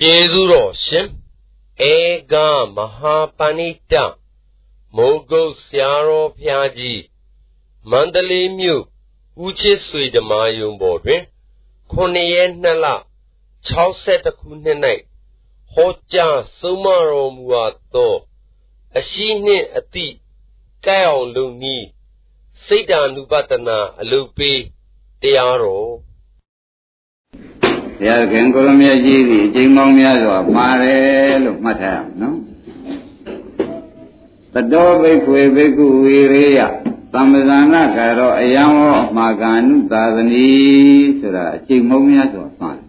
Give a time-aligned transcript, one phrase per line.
[0.00, 1.08] ကျေးဇူးတော်ရှင်
[1.90, 1.94] ဧ
[2.32, 2.34] က
[2.76, 3.94] မဟာပဏိတ
[4.96, 7.02] မိုးကုတ်ဆရာတော်ဖျားကြီး
[7.90, 8.82] မန္တလေးမြို့
[9.44, 11.22] ဦးချစ်ဆွေဓမ္မယုံပေါ်တွင်
[11.92, 12.86] 9ရက်2လ
[13.68, 14.78] 62ခုနှစ်၌
[15.72, 18.14] ဟောကြားဆုံးမတော်မူအပ်သော
[18.98, 20.06] အရှိနှင့်အတိ
[20.86, 21.86] ကဲအောင်လုံနည်း
[22.64, 24.60] စိတ်ဓာနုပတနာအလုပေး
[25.22, 25.94] တရားတော်
[27.98, 32.38] ဘုရားခင်ကိုရမြတ်ကြီးသည်အကျိန်ပေါင်းများစွာမှာတယ်လို့မှတ်ထားရအောင်နော်
[34.54, 36.60] တတောဘိက္ခွေဘိက္ခုဝေရေယ
[37.12, 40.48] သမ္ပဇာနာခါတော့အယံဟောအမှာကာနုသာသနီ
[41.18, 42.84] ဆိုတာအကျိန်ပေါင်းများစွာမှာတယ်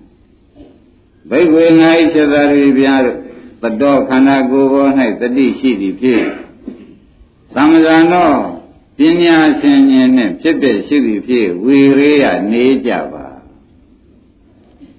[1.29, 3.19] ဘိက္ခွေငါဤစေသာရိပြားတို့
[3.61, 4.91] တတောခန္ဓာကိုယ်ပေါ်၌
[5.21, 6.25] တတိရှိသည်ဖြင့်
[7.55, 8.31] သမ္ပဇာနော
[8.97, 13.24] ပညာရှင်ဉာဏ်နဲ့ဖြစ်တဲ့ရှိသည်ဖြင့်ဝေရေယနေကြပါ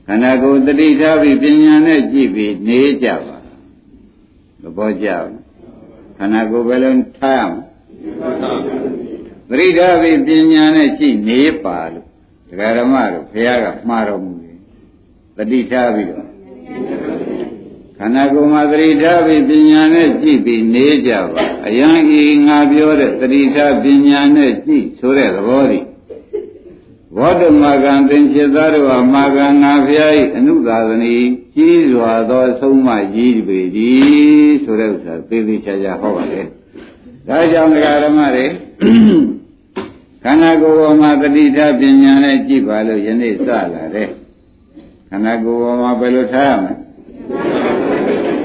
[0.06, 3.36] ခန္ဓာကိုယ်တတိထားပြီးပညာနဲ့ကြည့်ပြီးနေကြပါ
[4.62, 5.08] သဘောကျ
[6.16, 7.50] ခန္ဓာကိုယ်ဘယ်လိုထားရ
[9.48, 12.06] မလဲတတိထားပြီးပညာနဲ့ကြည့်နေပါလို့
[12.48, 14.56] ဒကာဓမ္မတို့ဘုရားကမှားတော်မူတယ်
[15.36, 16.28] တတိထားပြီးတော့
[17.98, 25.80] ခန္ဓာကိုယ်မှာသတိထားပြီးပညာနဲ့ကြည့်ပြီးနေကြပါအယံဤငါပြောတဲ့သတိထားပညာနဲ့ကြည့်ဆိုတဲ့သဘောဒီ
[27.18, 31.16] ဘောဓမာကံသင်္ချေသားတို့ဟာမာကံငါဖျား၏အနုသာသနီ
[31.54, 36.40] ကြီးစွာသောဆုံးမကြီးပေသည်ဆိုတဲ့ဥစ္စာသေသေးချာချာဟောပါလေ
[37.28, 38.46] ဒါကြောင့်ဒကာဓမ္မတွေ
[40.22, 43.60] ခန္ဓာကိုယ်ပေါ်မှာတတိထပညာနဲ့ကြည့်ပါလို့ယနေ့စလာ
[43.94, 44.08] တဲ့
[45.08, 46.66] ခန္ဓာကိုယ်ပေါ်မှာဘယ်လိုထားရမ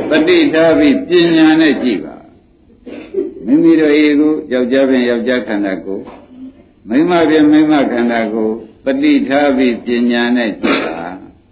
[0.09, 2.15] လဲတတိထားပြီးပညာနဲ့ကြည့်ပါ
[3.45, 6.20] မိမိတို့ဤကိုယောက်ျားဖြင့်ယောက်ျားခန္ဓာကိုယ်
[6.89, 8.49] မိမဖြင့်မိမခန္ဓာကို
[8.85, 10.97] ပฏิထားပြီးပညာနဲ့ကြည့်တာ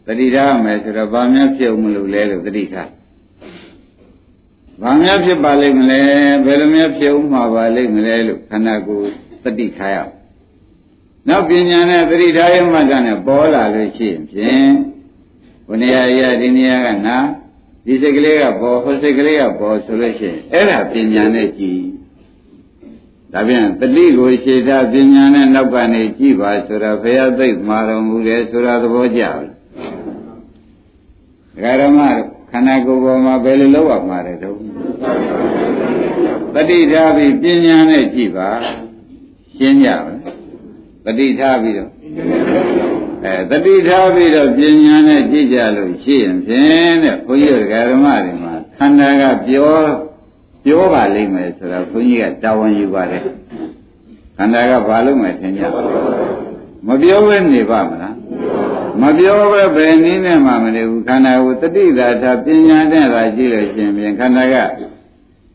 [0.05, 2.89] တတိထားမယ်ဆိုတော့ဗာများဖြစ်မလို့လဲလို့တတိထား
[4.81, 6.01] ဗာများဖြစ်ပါလိမ့်မလဲ
[6.45, 9.09] ဘယ်လိုများဖြစ်ဥမှာပါလိမ့်မလဲလို့ခန္ဓာကိုယ်
[9.43, 10.11] တတိထားရအောင်
[11.27, 14.71] နောက်ပညာနဲ့တတိထားရမှတနဲ့ပေါ်လာလို့ရှိရင်ဖြင့်
[15.67, 17.17] ဘုနေရာရဒီနေရာကနာ
[17.85, 21.81] ဒီစိတ်ကလေးကပေါ်ဟိုစိတ်ကလေးကပေါ်ဆိုလို့ရှိရင်အဲ့ဒါပညာနဲ့ကြည့်
[23.33, 29.47] ဒါပြန်တတိကိုရှေတာပညာနဲ့နောက်ကနေကြည့်ပါဆိုတော့ဘုရားသိမှာတော်မူတယ်ဆိုတာသဘောကျလားဒ
[31.63, 31.99] ကာရမ
[32.49, 34.57] ခန္ဓာကိုယ်ပေါ်မှာဘယ်လိုလောက်ရမှာလဲတော့
[36.53, 38.49] တတိထားပြီးပညာနဲ့ကြည့်ပါ
[39.57, 40.13] ရှင်းကြပါ
[41.05, 41.91] တတိထားပြီးတော့
[43.25, 50.08] အဲတတိထားပြီးတော့ပညာနဲ့ကြည့်ကြလို့ရှိရင်ဖြင့်တဲ့ဘုန်းကြီးတို့ဒကာရမတွေမှာခန္ဓာကပြော
[50.63, 53.23] ပြောပါလိမ့်မယ်ဆိုတော့ဘုန်းကြီးကတာဝန်ယူပါတယ်
[54.37, 55.63] ခန္ဓာကဘာလို့မယ်ထင်ကြ
[56.87, 58.15] မပြောဘဲနေပါမလား
[59.01, 64.55] မပြောဘဲဘယ်နည်းနဲ့မှမနေဘူးခန္ဓာကိုတတိသာသာပညာနဲ့သာကြည့်လို့ရှင်ပြန်ခန္ဓာက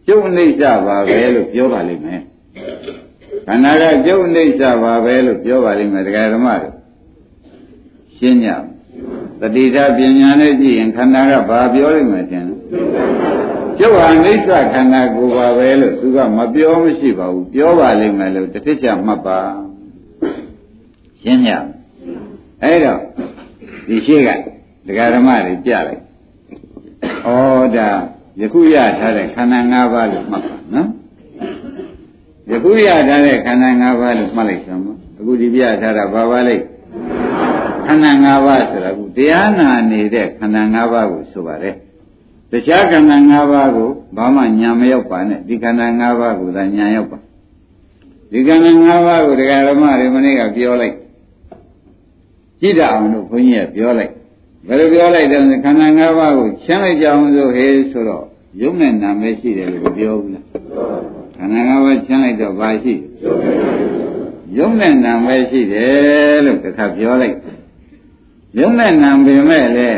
[0.06, 2.20] ကျုပ်နှိမ့်ကြပါပဲလို့ပြောပါလိမ့်မယ်
[3.46, 6.74] ခန္ဓာကကျုပ်နှိမ့်ကြပါပဲလို့ပြောပါလိမ့်မယ်တရားဓမ္မတို့
[8.16, 8.50] ရှင်းကြ
[9.40, 12.44] တတိသာပညာနဲ့ကြည့်ရင်ခန္ဓာကဘာပြောလိမ့်မယ်ထင်
[13.78, 19.38] ကျုပ်ဟာအိဋ္ဌခန္ဓာကိုယ်ပါပဲလို့သူကမပြောမရှိပါဘူးပြောပါလိမ့်မယ်လို့တစ်ထစ်ချမှတ်ပါ
[21.22, 21.48] ရှင်းည
[22.62, 23.00] အဲ့တော့
[23.88, 24.28] ဒီရှိက
[24.86, 26.02] ဒကာဓမ္မတွေပြလိုက်
[27.26, 27.28] ဩ
[27.76, 27.88] ဒါ
[28.40, 30.88] ယခုရထားတဲ့ခန္ဓာ၅ပါးလို့မှတ်ပါနော်
[32.50, 36.64] ယခုရထားတဲ့ခန္ဓာ၅ပါးလို့မှတ်လိုက်စမ်းပါအခုဒီပြထားတာဘာပါလိမ့်
[37.86, 41.74] ခန္ဓာ၅ပါးဆိုတာကတရားနာနေတဲ့ခန္ဓာ၅ပါးကိုဆိုပါတယ်
[42.54, 47.18] တရားခန္ဓာ၅ပါးကိုဘာမှညာမရောက်ပါနဲ့ဒီခန္ဓာ၅ပါးကိုသာညာရောက်ပါ
[48.32, 50.94] ဒီခန္ဓာ၅ပါးကိုတရားဓမ္မတွေမနေ့ကပြောလိုက်
[52.60, 54.12] ကြည့်တအောင်လို့ဘုန်းကြီးကပြောလိုက်
[54.66, 58.24] ဘယ်လိုပြောလိုက်တယ်ခန္ဓာ၅ပါးကိုချမ်းလိုက်ကြအောင်ဆိုဟေးဆိုတော့
[58.60, 60.44] ယုံနဲ့နာမဲရှိတယ်လို့ပြောဘူးလား
[61.36, 62.94] ခန္ဓာ၅ပါးချမ်းလိုက်တော့ဘာရှိ
[64.58, 67.36] ယုံနဲ့နာမဲရှိတယ်လို့တစ်ခါပြောလိုက်
[68.58, 69.88] ယုံနဲ့နာပေမဲ့လေ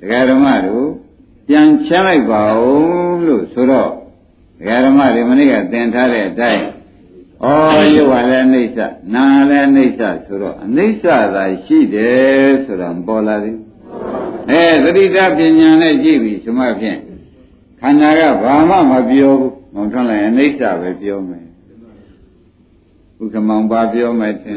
[0.00, 0.88] တရားဓမ္မတို့
[1.52, 3.90] ပြန်ချမ်းလိုက်ပါဦးလို့ဆိုတော့
[4.58, 6.64] ဒကာဓမ္မတွေမနေ့ကသင်ထားတဲ့အတိုင်း
[7.44, 7.46] ဩ
[7.96, 8.80] ရုပ်ဟာလည်းအိဋ္ဌ
[9.14, 11.04] နာလည်းအိဋ္ဌဆိုတော့အနိစ္စ
[11.34, 13.56] သာရှိတယ်ဆိုတာပေါ်လာသည်
[14.50, 16.98] အဲသတိတပညာနဲ့ကြည့်ပြီဆိုမှဖြင့်
[17.80, 21.46] ခန္ဓာကဘာမှမပြောဘူးမောင်ထွန်းလိုက်အနိစ္စပဲပြောမယ်
[23.20, 24.56] ဥက္ကမောင်ပါပြောမယ်ထင်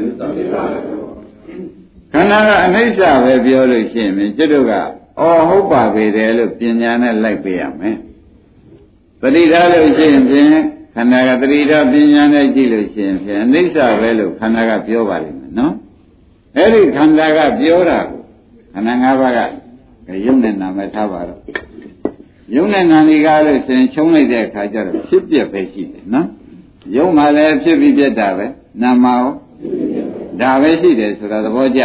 [2.12, 4.74] ခန္ဓာကအနိစ္စပဲပြောလို့ရှိရင်ကျွတ်တို့က
[5.20, 7.96] အော်ဟုတ်ပါပေတယ်လို့ပညာနဲ့လိုက်ပေးရမယ်
[9.20, 10.48] ပရိဒါလို့ရှိရင်ဖြင့်
[10.94, 15.74] ခန္ဓာကပရိဒါပညာနဲ့ကြည့်လို့ရှိရင်ဖြင့်အနိစ္စပဲလို့ခန္ဓာကပြောပါလိမ့်မယ်နော်
[16.56, 18.20] အဲ့ဒီခန္ဓာကပြောတာကို
[18.72, 19.40] ခန္ဓာ၅ပါးက
[20.26, 21.40] ယုံနဲ့နာမထားပါတော့
[22.54, 26.28] ယုံနဲ့နာနေကားလို့ရှင်ချုံလိုက်တဲ့အခါကျတော့ဖြစ်ပြက်ပဲရှိတယ်နော်
[26.96, 28.46] ယုံမှလည်းဖြစ်ပြီးပြက်တာပဲ
[28.82, 29.24] နာမရော
[30.40, 31.82] ဒါပဲရှိတယ်ဆိုတာသဘောကျ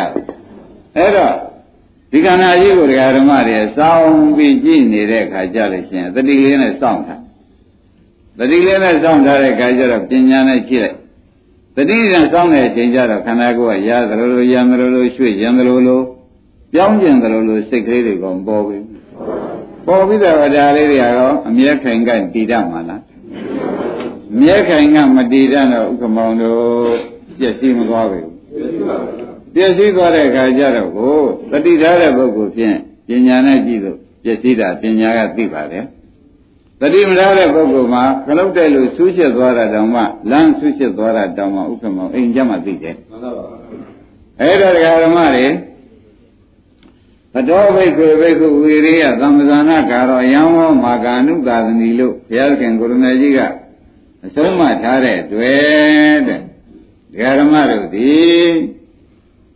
[0.95, 1.35] အဲ့တော့
[2.11, 7.21] ဒီကဏ္ဍကြီးကိုဒကာဓမ္မတွေစောင်းပြီးကြည့်နေတဲ့အခါကျလို့ရှင်သတိလေးနဲ့စောင့်ထား
[8.37, 10.97] သတိလေးနဲ့စောင့်ထားတဲ့အခါကျတော့ပညာနဲ့ကြည့်လိုက်
[11.75, 16.01] သတိနဲ့စောင့်တဲ့အချိန်ကျတော့ခန္ဓာကိုယ်ကရသလိုလိုရံသလိုလိုရွှေ့ရံသလိုလို
[16.73, 18.77] ပြောင်းကျင်သလိုလိုစိတ်ကလေးတွေကပေါ်ပြီ
[19.87, 23.01] ပေါ်ပြီးတော့ဒါလေးတွေကတော့အမြဲခိုင်ကတည်တတ်မှာလား
[24.39, 26.61] မြဲခိုင်ကမတည်တတ်တော့ဥက္ကမောင်တို့
[27.37, 28.27] ပြည့်စည်မသွားဘူး
[29.53, 31.17] ပြည့်စည်သွားတဲ့အခါကျတော့ကို
[31.51, 35.85] တတိထားတဲ့ပုဂ္ဂိုလ်ဖြင့်ပညာနဲ့ကြည့်လို့ပြည့်စည်တာပညာကသိပါတယ်
[36.81, 40.01] တတိမထားတဲ့ပုဂ္ဂိုလ်မှာကလုတ်တဲ့လူဆူးရှစ်သွားတာတောင်မှ
[40.31, 43.45] လမ်းဆူးရှစ်သွားတာတောင်မှဥက္ကမောင်အိမ်ကြမှာသိတယ်မှန်ပါပါ
[44.41, 44.73] အဲ့တော့
[45.03, 45.47] ဓမ္မတွေ
[47.33, 53.39] ဘတော်ဘိက္ခုဘိက္ခုဝီရိယသံသနာကာရောယံဝမာကာနုသာသနီလို့ဘုရားခင်ကိုရမေကြီးက
[54.25, 58.49] အဆုံးမထားတဲ့တွေ့တဲ့ဓမ္မတို့သည်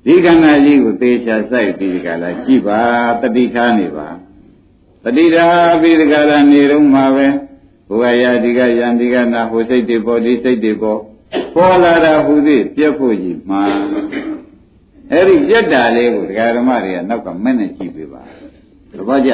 [0.06, 2.80] ဒီခန္ဓာကြီးကိုသေချာစိုက်ပြီးဒီကလာကြည့်ပါ
[3.22, 4.08] တတိထားနေပါ
[5.04, 7.28] တတိထားပြီးဒီကလာနေတော့မှာပဲ
[7.90, 11.00] ဘုရားယာဒီကယံဒီကနာဟိုစိတ်တွေပေါ်ဒီစိတ်တွေပေါ်
[11.56, 13.62] ပေါ်လာတာဟူသည်ပြက်ဖို့ကြီးမှာ
[15.12, 18.22] အဲ့ဒီပြက်တာလေးကိုဒကာဓမ္မတွေကနောက်ကမဲ့နဲ့ကြည့်ပေးပါ
[18.92, 19.32] သဘောကျ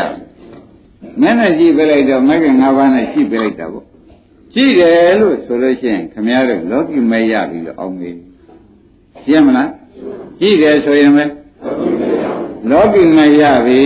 [1.21, 3.85] မဲ့နဲ့ကြည့်ပေးလိုက်တော့မဂ္ဂင်၅ပါးနဲ့ကြည့်ပေးလိုက်တာပေါ့
[4.53, 8.17] ကြည့်တယ်လို့ဆိုလို့ရှိရင်ခမည်းတော်လောကီမဲ့ရပြီလို့အောင်မေး
[9.23, 9.69] ရှင်းမလား
[10.39, 11.25] ကြည့်တယ်ဆိုရင်ပဲ
[12.69, 13.79] လောကီမဲ့ရပြီ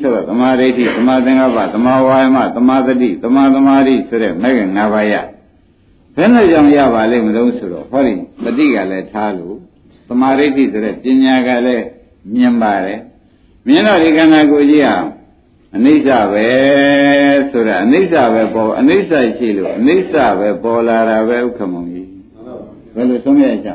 [0.00, 5.14] ဆိုတော့သမာဓိဋ္ဌိသမာသင်္ကပ္ပသမာဝါယမသမာသတိသမာသမာဓိဆိုတဲ့မဂ္ဂင်၅ပါးရ
[6.16, 9.56] ဘယ်နဲ့ကြောင့်ရပါလိမ့်မလို့ဆိုတော့ဟောဒီပฏิကလည်းထားလို့
[10.08, 11.84] သမာဓိဋ္ဌိဆိုတဲ့ပညာကလည်း
[12.34, 13.00] မြင်ပါတယ်
[13.66, 14.96] မြင်တော့ဒီခန္ဓာကိုယ်ကြီးဟာ
[15.76, 16.48] အနိစ္စပဲ
[17.50, 22.08] ဆိုတာအနိစ္စပဲပေါ်အနိစ္စရှိလို့အနိစ္စပဲပေါ်လာတာပဲဥက္ကမုံကြီး
[22.94, 23.70] ဘယ်လိုသုံးရကြ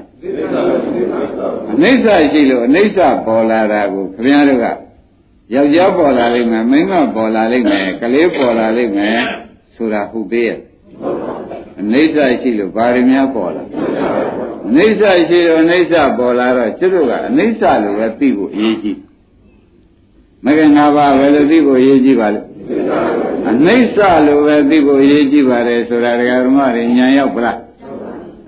[1.74, 4.66] အနိစ္စရှိလို့အနိစ္စပေါ်လာတာကိုခင်ဗျားတို့က
[5.54, 9.19] ယောက်ျားပေါ်လာလိမ့်မယ်မိန်းမပေါ်လာလိမ့်မယ်ကလေးပေါ်လာလိမ့်မယ်
[9.75, 10.60] ဆိုတာဟုတ်သေးရဲ့
[11.81, 13.64] အနိစ္စရှိလို့ဘာတွေများပေါ်လာ
[14.68, 19.00] အနိစ္စရှိလို့အနိစ္စပေါ်လာတော့ကျွတ်တို့ကအနိစ္စလို့ပဲသိဖို့အရေးကြီး
[20.46, 22.42] မကငါးပါးပဲလို့သိဖို့အရေးကြီးပါလေ
[23.50, 23.98] အနိစ္စ
[24.28, 27.58] လို့ပဲသိဖို့အရေးကြီးပါတယ်ဆိုတာဒကာဓမ္မတွေညာရောက်ပလား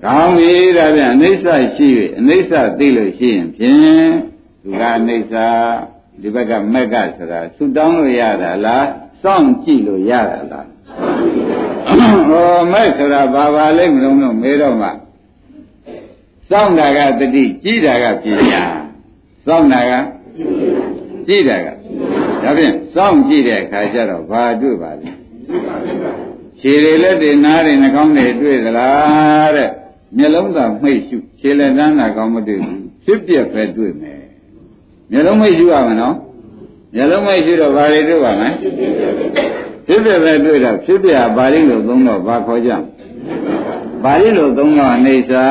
[0.04, 1.88] ကောင်းပြီဒါပြန်အနိစ္စရှိ၍
[2.18, 4.10] အနိစ္စသိလို့ရှိရင်ဖြင့်
[4.62, 5.34] သူကအနိစ္စ
[6.20, 8.86] ဒီဘက်ကမက်ကဆိုတာဆူတောင်းလို့ရတာလား
[9.22, 10.66] စောင့်ကြည့်လို့ရတာလား
[12.28, 14.88] ဟောမဲ့ဆိုတာဘာပါလိမ့်မလို့လို့မေးတော့မှ
[16.50, 18.64] စောင့်တာကတတိကြည့်တာကပညာ
[19.46, 19.92] စောင့်တာက
[21.26, 21.68] ကြည့်တာက
[22.42, 25.10] ဒါဖြင့်စောင့်ကြည့်တဲ့အခါကျတော့ဘာတွေ့ပါလဲ
[26.60, 29.70] ခြေတွေလက်တွေနားတွေနှာခေါင်းတွေတွေ့သလားတဲ့
[30.16, 34.20] မျက်လုံးသာမှိတ်ရှုခြေလက်တန်းသာကောင်းမတွေ့ဘူးဖြစ်ပြက်ပဲတွေ့မယ်
[35.10, 36.16] မျက်လုံးမှိတ်ရှုရမယ်နော်
[36.94, 42.70] မျက်လုံးမှိတ်ရှုတော့ဘာတွေတွေ့ပါမလဲဖြစ်ပြက်ပဲတွေ့တော့ဖြစ်ပြက်ပါဠိလိုသုံးတော့ဘာခေါ်ကြ
[44.04, 45.44] ပါဠိလိုသုံးတော့အနေစာ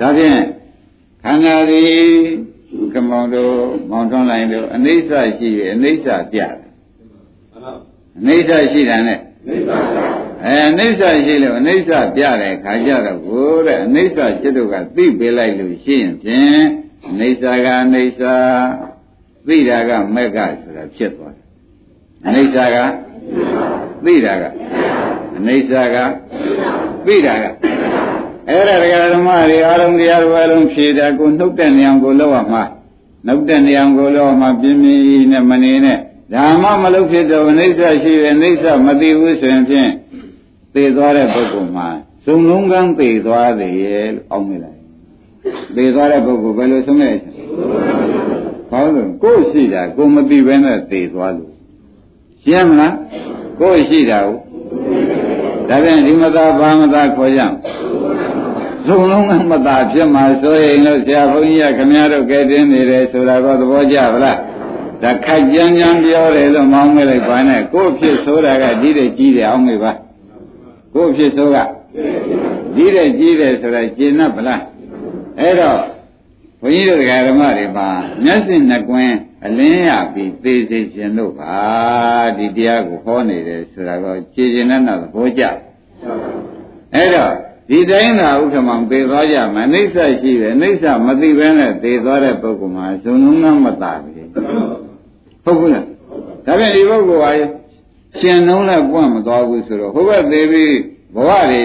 [0.00, 0.38] ဒါဖြင့်
[1.22, 1.92] ခန္ဓာသည်
[2.92, 3.54] ကမောင်တို့
[3.90, 6.52] မောင်ထွန်းလိုက်တို့အနိစ္စရှိရအနိစ္စပြတယ်
[8.18, 9.56] အနိစ္စရှိတာနဲ့အဲ
[10.46, 16.62] အနိစ္စရှိလို့အနိစ္စပြတဲ့ခါကြတော့ကိုတဲ့အနိစ္စจิตတို့ကသိပေးလိုက်လို့ရှိရင်ဖြင့်
[17.08, 18.22] အနိစ္စကအနိစ္စ
[19.46, 21.44] သိတာကမက်ကဆိုတာဖြစ်သွားတယ်
[22.26, 22.76] အနိစ္စက
[24.04, 24.44] သိတာက
[25.38, 25.96] အနိစ္စက
[27.06, 27.44] သိတာက
[28.48, 32.62] အဲ့ဒါတရားဓမ္မတွေအာရုံတရားတွေအလုံးဖြေတာကိုနှုတ်တဲ့နေအောင်ကိုလောက်ရမှာ
[33.26, 35.98] နှုတ်တဲ့နေအောင်ကိုလောက်မှပြင်းပြင်းနဲ့မနေနဲ့
[36.34, 39.90] ဒါမှမလုပ်ဖြစ်တော့အနိစ္စရှိရဲ့အနိစ္စမသိဘူးဆိုရင်ဖြင့်
[40.78, 41.88] သေသွားတဲ့ပုဂ္ဂိုလ်မှာ
[42.24, 44.78] စုံလုံးကန်းသေသွားတယ်ရဲ့လို့အောင်းမိလိုက်
[45.76, 47.18] သေသွားတဲ့ပုဂ္ဂိုလ်ဘယ်လိုဆုံးရချင်
[48.70, 51.52] ဟောလို့ကိုယ်ရှိတာကိုမသိဘဲနဲ့သေသွားလို့
[52.44, 52.94] ရှင်းမလား
[53.60, 54.38] ကိုယ်ရှိတာကို
[55.68, 57.42] ဒါပြန်ဒီမသာဘာမသာခေါ်ကြ
[58.86, 64.38] ဇုံလုံးကမသာဖြစ်မှာဆိုရင်လို့ဆရာဘုန်းကြီးကခမည်းတော်ကဲတင်နေတယ်ဆိုတာတော့သဘောကျပါလား
[65.02, 69.92] ဒါခိုက်ကြမ်းကြမ်းပြောတယ်လို့မောင်းမိလိုက်ပါနဲ့ကို့ဖြစ်ဆိုတာကဒီတဲ့ကြီးတယ်အောင်မေပါ
[70.98, 71.56] ကို့ဖြစ်ဆိုက
[72.74, 74.62] ဒီတဲ့ကြီးတယ်ဆိုတာကျင်납ဗလား
[75.40, 75.80] အဲ့တော့
[76.60, 77.88] ဘုန်းကြီးတို့ဓမ္မတွေပါ
[78.24, 79.14] မျက်စိနှစ်ကွင်း
[79.46, 81.56] အလင်းရပြီးသေစေခြင်းတို့ပါ
[82.38, 85.42] ဒီတရားကိုဟောနေတယ်ဆိုတာကကြည်ကျင်တဲ့နောက်သဘောကျ
[86.94, 87.32] အဲ့တော့
[87.68, 94.14] ဒီတိုင်းသာဥက္ကမံပေသွားကြမှာအိဋ္ဌရှိတယ်အိဋ္ဌမသိဘဲနဲ့သေသွားတဲ့ပုဂ္ဂိုလ်မှာဇုံလုံးကမသာဘူး
[95.44, 95.84] ဟုတ်ဘူးလား
[96.46, 97.57] ဒါဖြင့်ဒီပုဂ္ဂိုလ်ဟာ
[98.18, 100.74] ရှင်နှုံးလည်းပွင့်မသွားဘူးဆိုတော့ဟိုဘက်သေးပြီး
[101.14, 101.62] ဘဝတွေ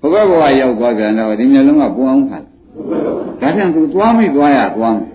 [0.00, 5.10] ဟိုဘက်ဘဝရောက်သွားပြန်တော့ဒီမျိုးလုံးကပွင့်အောင်ခါဒါဖြင့်သူသွားမိသွားရသွားမယ်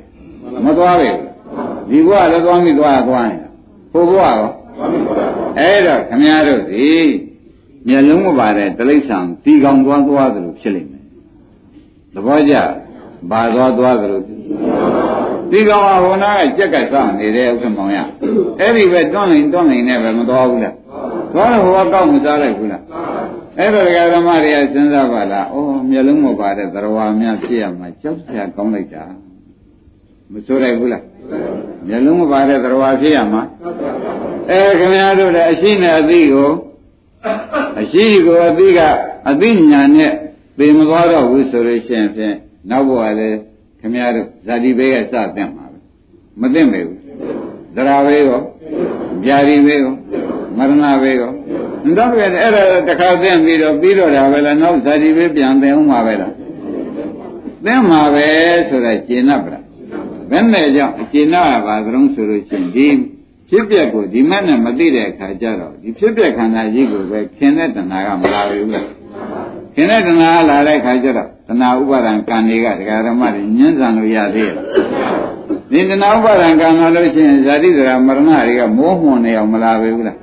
[0.65, 1.09] မသွားပဲ
[1.89, 3.39] ဒီဘဝလည်းသွားမိသွားရသွားရင်
[3.91, 4.49] ဟိုဘဝရော
[5.59, 6.87] အဲ့တော့ခမည်းတော်စီ
[7.87, 11.03] မျက်လုံးမပါတဲ့တိလိ္ဆံဒီကောင်သွားသွားသလိုဖြစ်လိမ့်မယ်
[12.13, 12.55] သဘောကျ
[13.31, 14.21] ဘာသွားသွားသလို
[15.51, 17.97] ဒီကောင်ကဘုနာကကြက်ကစောင့်နေတဲ့ဥက္ကမောင်ရ
[18.59, 20.75] အဲ့ဒီပဲတွန်းနေတွန်းနေနဲ့ပဲမသွားဘူးလား
[21.33, 22.81] သွားတော့ဟိုကကောက်မစားလိုက်ဘူးလား
[23.57, 29.03] အဲ့တော့ဒကာဓမ္မတွေကစဉ်းစားပါလားအိုးမျက်လုံးမပါတဲ့သရဝါများဖြစ်ရမှာကြောက်စရာကောင်းလိုက်တာ
[30.31, 31.03] မဆိုလိုက်ဘူးလား
[31.87, 33.41] မျက်လုံးမပါတဲ့သရဝါဖြစ်ရမှာ
[34.49, 36.49] အဲခင်ဗျားတို့လည်းအရှိနဲ့အသိကို
[37.81, 38.79] အရှိကိုအသိက
[39.29, 40.11] အသိဉာဏ်နဲ့
[40.57, 42.35] ပေမသွားတော့ဘူးဆိုလို့ရှိရင်ဖြင့်
[42.69, 43.39] နောက်ဘဝလည်း
[43.85, 45.77] ခင်ဗျားတို့ဇာတိဘေးကစသင့်မှာပဲ
[46.41, 46.99] မသိမ့်ပဲဘူး
[47.75, 48.41] သရဘေးရော
[49.23, 49.93] ဗျာတိဘေးရော
[50.57, 51.31] မရဏဘေးရော
[51.97, 56.33] တော့ပြအဲ့ဒါတခါသိမ့်ပြီးတော့ပြီးတော့ဒါပဲလားနောက်ဇာတိဘေးပြန်သိအောင်မှာပဲလား
[57.65, 58.27] သိမှာပဲ
[58.69, 59.63] ဆိုတာရှင်း납ပါလား
[60.29, 62.87] ဘယ်နဲ့ကြောင့်ရှင်း납ပါကြုံဆိုလို့ရှိရင်ဒီ
[63.49, 69.04] ဖြစ်ပျက်ကိုဒီမဲ့နဲ့မသိတဲ့အခါကျတော့ဒီဖြစ်ပျက်ခန္ဓာကြီးကိုပဲခင်တဲ့တဏှာကမလာဘူးလား
[69.75, 74.55] ခင်တဲ့တဏှာလာတဲ့အခါကျတော့တဏှာဥပါဒံကံတွေကဒကာဓမ္မတွေညှင်းဆန်လို့ရသေးရဲ့
[75.71, 80.17] ဒီတဏှာဥပါဒံကံလာလို့ရှိရင်ဇာတိဇရာမရဏတွေကမိုးမွန်နေအောင်မလာဘူးလား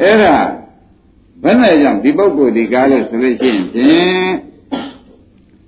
[0.00, 0.36] အဲ့ဒါ
[1.42, 4.30] ဘယ်နဲ့ကြောင့်ဒီပုဂ္ဂိုလ်ဒီကားလို့ဆိုလို့ရှိရင်ဖြင့်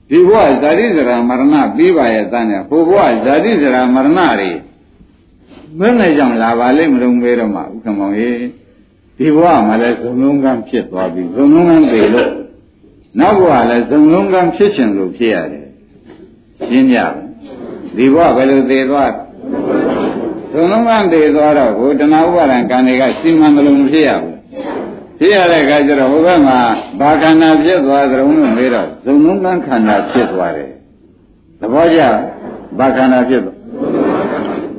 [0.08, 4.08] ဒီဘဝဇာတိဇရာမရဏပြီးပါရဲ့တန်းနဲ့ဟိုဘဝဇာတိဇရာမရဏ
[4.40, 4.50] တွေ
[5.78, 8.30] ဘယ်နဲ့ကြောင့်လာပါလိမ့်မလို့မေးတော့မှဥက္ကမောင်ရေ
[9.16, 12.41] ဒီဘဝမှာလည်းဇုံလုံးကံဖြစ်သွားပြီဇုံလုံးကံပေလို့
[13.20, 15.66] နောက်ဘဝလည်းဇုံလုံးကံဖြစ်ရှင်လို့ဖြစ်ရတယ်
[16.68, 17.06] ရှင်းကြပါ
[17.96, 19.12] ဒီဘဝဘယ်လိုသေးသွား
[20.52, 24.36] ဇုံလုံးကံသေးသွားတော့ကိုတဏှာဥပါဒံကံတွေကစီမံမလို့မဖြစ်ရဘူး
[25.18, 26.58] ဖြစ်ရတဲ့အခါကျတော့ဟိုဘက်မှာ
[27.00, 30.70] ဘာခန္ဓာဖြစ်သွားသရုံလို့မေးတော့ဇုံလုံးကံခန္ဓာဖြစ်သွားတယ်
[31.60, 32.00] သဘောကျ
[32.78, 33.56] ဘာခန္ဓာဖြစ်သွား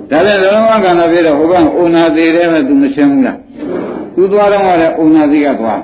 [0.10, 3.40] ဒါလည်းဇုံလုံးကံခန္ဓာဖြစ်တော့ဟိုဘက်အိုနာသေးတယ်မဲ့သူမရှင်းဘူးလား
[4.16, 5.82] သူသွားတော့လည်းအိုနာသေးကသွား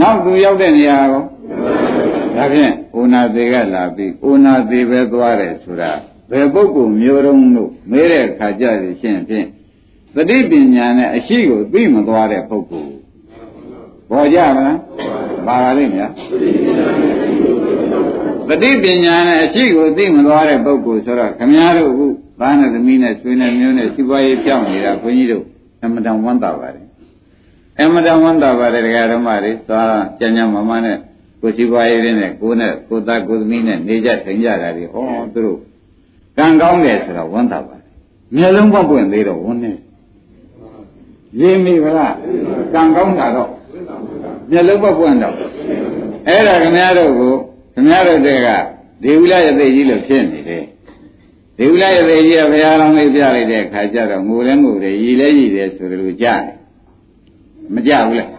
[0.00, 1.22] နောက်သူရောက်တဲ့နေရာကော
[2.36, 5.92] ဒါဖြင့်အိုနာသေးကလာပြီးအိုနာသေးပဲသွားတယ်ဆိုတာ
[6.30, 9.46] ဘယ်ပုဂ္ဂိုလ်မျိုးတုံးလို့မေးတဲ့အခါကျရင်ဖြင့်
[10.14, 12.92] သတိပညာနဲ့အရှိကိုသိမသွားတဲ့ပုဂ္ဂိုလ်
[14.10, 14.78] ပေါ်ကြမလား
[15.46, 16.10] ပါပါလိမ့်များ
[18.48, 22.00] သတိပညာနဲ့အရှိကိုသိမသွားတဲ့ပုဂ္ဂိုလ်ဆိုတော့ခမည်းတော်က
[22.40, 25.44] သားနဲ့သမီးနဲ့ဆွေနဲ့မျိုးနဲ့စီပွားရေးပြောင်းနေတာခွန်ကြီးတို့
[25.82, 26.86] အမတန်ဝမ်းသာပါတယ်
[27.80, 30.98] အမတန်ဝမ်းသာပါတယ်တရားဓမ္မတွေသွားကြမ်းကြမ်းမမနဲ့
[31.42, 35.58] ကိုစီပွားရေးနဲ့ကိုနဲ့ကိုသားကိုသမီးနဲ့နေကြထိုင်ကြတာဒီဟောသူတို့
[36.36, 37.88] ကံကောင်းတယ်ဆိုတော့ဝမ်းသာပါတယ်
[38.36, 39.72] မျက်လုံးပွင့်ပွင့်သေးတော့ဝန်းနေ
[41.40, 42.14] ရေးမိဗလား
[42.74, 43.50] ကံကောင်းတာတော့
[44.50, 45.34] မျက်လုံးပွင့်ပွင့်တော့
[46.28, 47.32] အဲ့ဒါခင်ဗျားတို့ကို
[47.74, 48.48] ခင်ဗျားတို့တွေက
[49.02, 50.64] ဒေဝိလရသေးကြီးလို့ဖြစ်နေတယ်
[51.58, 56.56] ဒေဝိလရသေးကြီးကဘုရားတော်လေးပြလိုက်တဲ့အခါကျတော့ငိုလဲငိုတယ်ရည်လဲရည်တယ်ဆိုတယ်လို့ကြားတယ်
[57.74, 58.30] မကြဘူးလား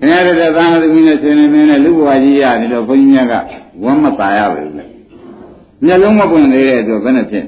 [0.00, 3.34] ခင်ဗျားတို့သာသနာ့သမီးနဲ့ဆွေနေမင်းနဲ့လူဘဝကြီးရတယ်တော့ဘုန်းကြီးများက
[3.82, 4.84] ဝမ်းမပါရဘူးလေ
[5.84, 7.44] မျက်လုံးမပွင့်သေးတဲ့အတွက်ဘယ်နဲ့ဖြစ်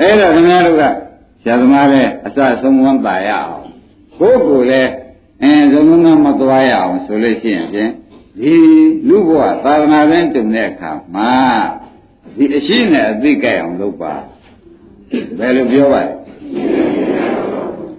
[0.00, 0.84] အဲ့တော့ခင်ဗျားတို့က
[1.42, 3.66] ဆရာသမားလည်းအစဆုံးဝမ်းပါရအောင်
[4.18, 4.90] ကိုယ့်ကိုယ်လည်း
[5.42, 7.90] အင်းသုံးငါမသွားရအောင်ဆိုလို့ရှိရင်ဖြင့်
[8.40, 8.54] ဒီ
[9.08, 11.32] လူဘဝသာသနာ့ဘင်းတုံတဲ့အခါမှာ
[12.36, 14.14] ဒီအရှိနဲ့အသိကြိုက်အောင်လုပ်ပါ
[15.38, 16.14] ဘယ်လိုပြောပါလဲ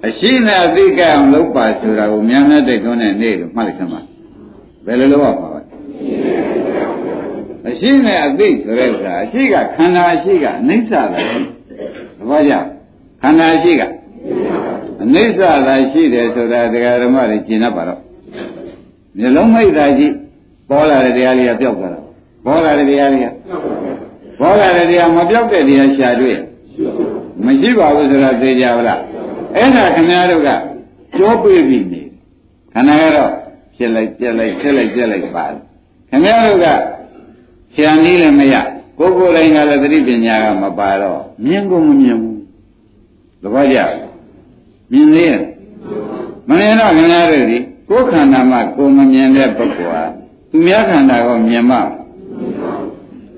[0.06, 4.02] အရှိနဲ့အသိကြိုက်အောင်လုပ်ပါဆိုတာကိုမြန်တဲ့တိတ်သွင်းတဲ့နေ့လို့မှတ်လိုက်စမ်းပါ
[4.86, 5.62] ဘယ်လိုလုပ်ရမှာလဲ
[7.70, 11.22] အရှိနဲ့အသိဆိုတဲ့ဆိုတာအရှိကခန္ဓာအရှိကအနိစ္စပဲ
[12.18, 12.54] သဘောကျ
[13.22, 13.82] ခန္ဓာအရှိက
[15.04, 18.00] အနိစ္စသာရှိတယ်ဆိုတာတရားဓမ္မတွေကျင်납ပါတော့
[19.18, 20.08] မျိုးလုံးမိတ်သာရှိ
[20.70, 22.00] ပေါ်လာတဲ့တရားလေးကပျောက်သွားတာ
[22.46, 23.28] ပေါ်လာတဲ့တရားလေးက
[24.40, 26.38] ပေါ်လာတဲ့တရားမပြောက်တဲ့တရားရှာတွေ့
[27.46, 29.02] မရှိပါဘူးဆိုတာသိကြပါလား
[29.56, 30.50] အဲ့ဒါခင်ဗျားတို့က
[31.18, 32.02] ကြောပြေးပြီနေ
[32.74, 33.32] ခန္ဓာကတော့
[33.76, 35.46] ဖြစ်လိုက်ပြက်လိုက်ဖြစ်လိုက်ပြက်လိုက်ပါ
[36.10, 36.68] ခင်ဗျားတို့က
[37.74, 38.56] ဆရာနည်းလည်းမရ
[38.98, 42.40] ကိုယ်ကိုယ်တိုင်ကလည်းသတိပညာကမပါတော့မြင်ကုန်မမြင်ဘူး
[43.42, 43.80] သဘောကျ
[44.92, 45.42] မြင်သေးရဲ့
[46.48, 47.58] မမြင်တော့ခင်ဗျားတို့ဒီ
[47.90, 50.04] ကိုယ်ခန္ဓာမှာကိုယ်မမြင်တဲ့ပုဂ္ဂိုလ်ဟာ
[50.50, 51.78] သူများခန္ဓာကိုမြင်မှ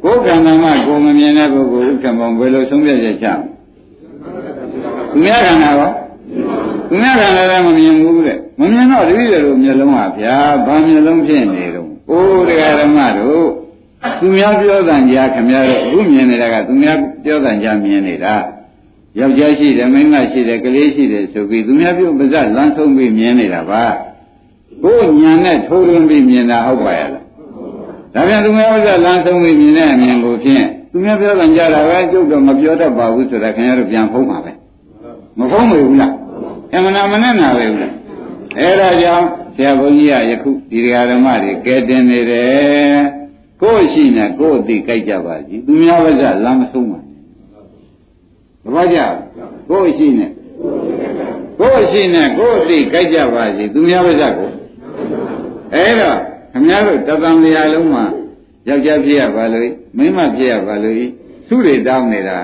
[0.04, 3.49] ကိုယ်ခန္ဓာမှာကိုယ်မမြင်တဲ့ပုဂ္ဂိုလ်ဥက္ကမောဘယ်လိုဆုံးဖြတ်ချက်ချသူ
[5.24, 5.92] များခန္ဓာရော
[6.90, 10.36] သူများခန္ဓာလည်းမမြင်ဘူးတဲ့မမြင်တော့တပည့်တော်မျက်လုံးပါဗျာ
[10.66, 13.48] ဘာမျက်လုံးဖြစ်နေတော့အိုးတရားဓမ္မတို့
[14.20, 18.36] သူများပြောတဲ့ကြားခင်ဗျားတို့အခုမြင်နေတာကသူများပြောတဲ့ကြားမြင်နေတာ
[19.20, 23.84] ယောက်ျားရှိတယ်မိန်းမရှိတယ်ကလေးရှိတယ်ဆိုပြီးသူများပြုပါဇက်လမ်းဆုံးပြီးမြင်နေတာပါ
[24.84, 27.24] ကိုယ်ညာနဲ့ထိုးရင်းပြီးမြင်တာဟုတ်ပါရဲ့လား
[28.14, 34.52] ဒါပြန်သူများပါဇက်လမ်းဆုံးပြီးမြင်တဲ့အမြင်ကိုဖြင့်သူများပြောကြကြတာပဲကျုပ်တော့မပြောတတ်ပါဘူးဆိုတာခင်ဗျားတို့ပြန်ဖုံးပါပဲ
[35.40, 36.14] မဖုံးမေဘူးလား
[36.74, 37.94] အမှန်မနဲ့နာပဲဘူးလား
[38.60, 40.80] အဲဒါကြောင့်ဆရာဘုန်းကြီးကယခုဒီ
[41.10, 43.00] ဓမ္မတွေကဲတင်နေတယ်
[43.62, 47.04] ကိုယ်ရှိနေကိုယ်အသိကြိုက်ကြပါစီသူများပါဇက်လမ်းမဆုံးပါသ
[48.74, 49.00] ဘောကျ
[49.70, 50.28] ကိုယ်ရှိနေ
[51.60, 54.50] ကိုယ်ရှိနေကိုယ်အသိကြိုက်ကြပါစီသူများပါဇက်ကို
[55.74, 56.18] အဲတော့
[56.52, 58.04] ခမည်းတော်တပံလျာလုံးမှာ
[58.68, 60.96] ယောက်ျားဖြစ်ရပါလို့မိန်းမဖြစ်ရပါလို့
[61.48, 62.38] သူတွေတောင်းနေတာ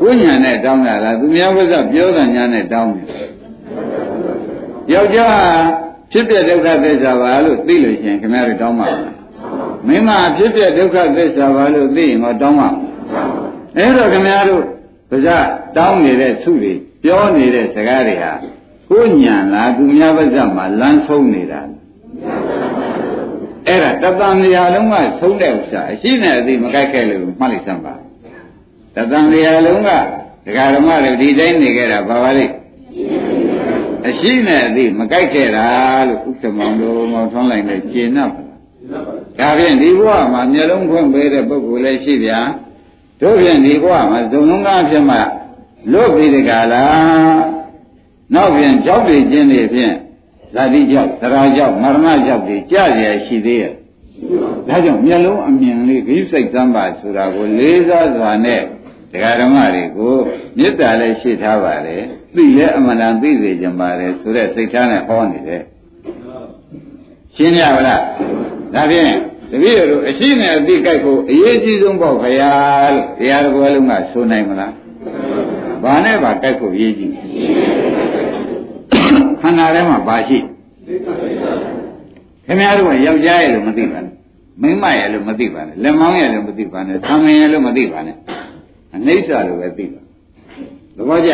[0.00, 3.06] ကိုညာနဲ့တောင်းတာလားသူများဘက်ကပြောတာညာနဲ့တောင်းတယ်
[4.92, 5.34] ယောက်ျား
[6.12, 8.88] ဖြစ်ပြဒုက္ခသစ္စာပါလို့သိလို့ရှိရင်ခင်ဗျားတို့တောင်းပါ
[9.86, 12.70] မိန်းမဖြစ်ပြဒုက္ခသစ္စာပါလို့သိရင်တော့တောင်းပါ
[13.76, 14.64] အဲ့တော့ခင်ဗျားတို့
[15.24, 15.38] ဗျာ
[15.76, 16.72] တောင်းနေတဲ့သူတွေ
[17.02, 18.32] ပြောနေတဲ့စကားတွေဟာ
[18.90, 21.60] ကိုညာလားသူများဘက်ကမှလမ်းဆုံးနေတာ
[23.66, 27.94] အဲ့ဒါတသံနေရာလုံးကဆုံးတဲ့ဥစ္စာအရှိနဲ့အသိမကြိုက်ခဲ့လို့မှတ်လိုက်စမ်းပါ
[28.94, 29.90] တသံနေရာလုံးက
[30.46, 32.46] ဒကာဓမ္မတွေဒီတိုင်းနေခဲ့တာဘာပါလိ
[34.08, 35.66] အရှိနဲ့အသိမကြိုက်ခဲ့တာ
[36.08, 38.18] လို့ဥက္ကမောင်တို့မောင်ထွန်းလိုက်နဲ့ကျင့်납
[39.38, 42.40] ဒါဖြင့်ဒီဘဝမှာမျက်လုံးဖွင့်ပေးတဲ့ပုဂ္ဂိုလ်လည်းရှိဗျာ
[43.20, 45.16] တို့ဖြင့်ဒီဘဝမှာဇုံလုံးကားဖြစ်မှ
[45.92, 47.42] လွတ်ပြီးတကလား
[48.34, 49.94] နောက်ဖြင့်ကြောက်တွေကျင်းနေဖြင့်
[50.54, 53.72] ဇာတိကြောက်သရာကြောက်မရဏကြောက်တွေကြရရှိသေးရဲ့
[54.68, 58.62] ဒါကြောင့်မျက်လုံးအမြင်လေးဂိစိတ်သမ်းပါဆိုတာကိုလေးစားစွာနဲ့
[59.14, 60.16] တရားဓမ္မတွေကို
[60.58, 62.02] မေတ္တာလည်းရှိထားပါတယ်
[62.34, 65.62] သိလည်းအမှန်တန်သိစေကြပါတယ်ဆိုတဲ့စိတ်ထားနဲ့ဟောနေတယ်
[67.36, 68.00] ရှင်းရပါလား
[68.74, 69.12] ဒါဖြင့်
[69.50, 74.72] တပည့်တို့အရှိနဲ့အသိကြိုက်ဖို့အရေးကြီးဆုံးပေါ့ခရားလို့တရားတော်လုံးကဆိုနိုင်မလား
[75.82, 77.12] ဘာနဲ့ပါကြိုက်ဖို့အရေးကြီး
[79.40, 80.38] ခန္ဓာထဲမှာပါရှိ
[82.46, 84.12] ခင်ဗျားတို့ကယောက်ျားရဲ့လို့မသိပါနဲ့
[84.62, 88.16] မိန်းမရဲ့လို့မသိပါနဲ့လက်မောင်းရဲ့လို့မသိပါနဲ့သံငင်ရဲ့လို့မသိပါနဲ့
[88.94, 90.00] အနိစ္စလို့ပဲသိပါ
[90.96, 91.30] သဘောကျ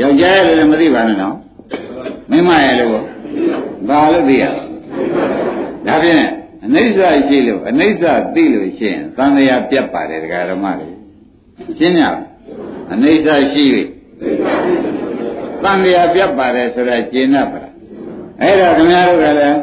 [0.00, 1.36] ယောက်ျားရဲ့လို့မသိပါနဲ့နော်
[2.30, 2.90] မိန်းမရဲ့လို့
[3.88, 4.44] ဘာလို့သိရ
[5.86, 6.24] ဒါဖြင့်
[6.64, 8.02] အနိစ္စရှိလို့အနိစ္စ
[8.34, 10.88] သိလို့ရှိရင်သံဃာပြတ်ပါတယ်ဒကာဓမ္မတွေ
[11.78, 12.02] ရှင်းရ
[12.92, 13.64] အနိစ္စရှိ၍
[15.62, 17.74] သံဃာပြတ်ပါတယ်ဆိုတာကျင့်납ပါလား
[18.40, 19.58] အဲ့ဒါခင်ဗျားတို့ကလည်း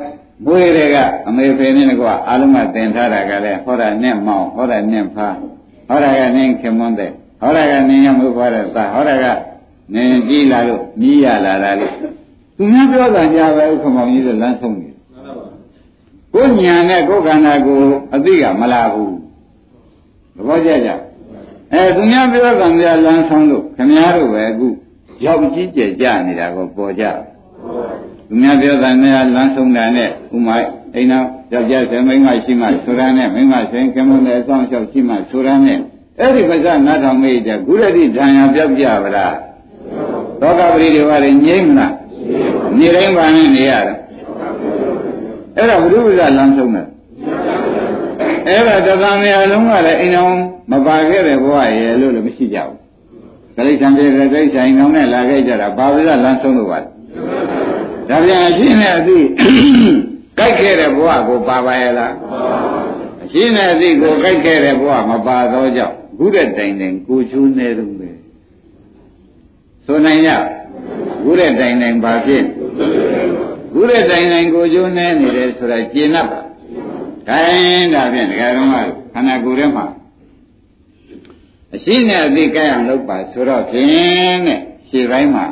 [0.46, 5.36] မွေးတွေကအမေဖေနဲ့ကွာအလုံးမတင်ထားတာကလည်းဟောတာနဲ့မောင်းဟောတာနဲ့ဖား
[5.88, 9.26] ဟောတာကနင်းခင်မွန်းတဲ့ဟောတာကနင်းရမှုဖွားတဲ့သာဟောတာက
[9.94, 11.94] နင်းကြည့်လာလို့မြည်ရလာတာလို့
[12.58, 14.90] သူများပြောတာကြပဲဥက္ကမောင်ကြီးတို့လမ်းဆုံးနေ
[16.34, 17.80] ကိုညာနဲ့ကိုခန္ဓာကို
[18.14, 19.16] အသိကမလာဘူး
[20.36, 20.90] သဘောကျကြ
[21.74, 24.68] အဲသူများပြောကံပြလမ်းဆုံးလို့ခမည်းတော်ပဲအခု
[25.26, 27.04] ရောက်ကြီးကျယ်ကြနေတာကိုပေါ်ကြ
[28.28, 30.56] သူများပြောတာနဲ့လမ်းဆုံးတာနဲ့ဥမာ
[30.98, 35.80] အိမ်တော်ယောက်ျားဆယ်မိန်းမရှိမှဆိုတာနဲ့မိန်းမဆင်ကမ္မနဲ့အဆောင်လျှောက်ရှိမှဆိုတာနဲ့
[36.20, 39.36] အဲ့ဒီပဇနာတော်မိတ်တဲ့ကုရတိဓာန်ရပြောက်ကြပါလား
[40.42, 41.94] သောကပရိတွေဘာတွေငြိမ့်မလား
[42.78, 43.96] နေတိုင်းပါနဲ့နေရတာ
[45.56, 46.88] အဲ့ဒါဘုရုပဇလမ်းဆုံးတယ်
[48.48, 50.34] အဲ့ဒါတသံမြာလုံးကလည်းအိမ်တော်
[50.72, 52.78] မပါခဲ့တဲ့ဘဝရဲ့လို့လည်းမရှိကြဘူး
[53.56, 56.88] ဂလိษံပြေဂလိษံအိမ်တော်နဲ့လာခဲ့ကြတာဘာဝိဇလမ်းဆုံးလို့ပါလဲ
[58.10, 59.18] ဒါပြန်အရှင်းနဲ့အသိ
[60.38, 62.14] ကြိုက်ခဲ့တဲ့ဘဝကိုပါပါရဲ့လား
[63.24, 68.10] အရှင်းနဲ့အသိကိုကြိုက်ခဲ့တဲ့ဘဝမပါတော့ကြောင့်ဘုရက်တိုင်တိုင်ကိုချူးနေတော့ပဲ
[69.86, 70.32] ဆိုနိုင်ကြ
[71.24, 72.44] ဘုရက်တိုင်တိုင်ဘာဖြစ်
[73.74, 76.42] ဘုရက်တိုင်တိုင်ကိုချူးနေနေတယ်ဆိုတာကျင့်납ပါ
[77.28, 78.76] ခိုင်းဒါဖြင့်ဒကာတော်က
[79.14, 79.86] ခန္ဓာကိုယ်ထဲမှာ
[81.74, 85.46] အရှင်းနဲ့အသိကြိုက်အောင်လုပ်ပါဆိုတော့ဖြင့်တဲ့ရှေ့ပိုင်းမှာ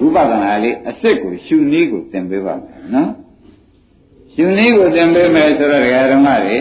[0.00, 3.10] ဝိပဿနာလေးအစ်စ်ကိုရှုနည်းကိုသင်ပေးပါမယ်နော်
[4.34, 6.56] ရှုနည်းကိုသင်ပေးမယ်ဆိုတော့ဒကာဓမ္မတွေ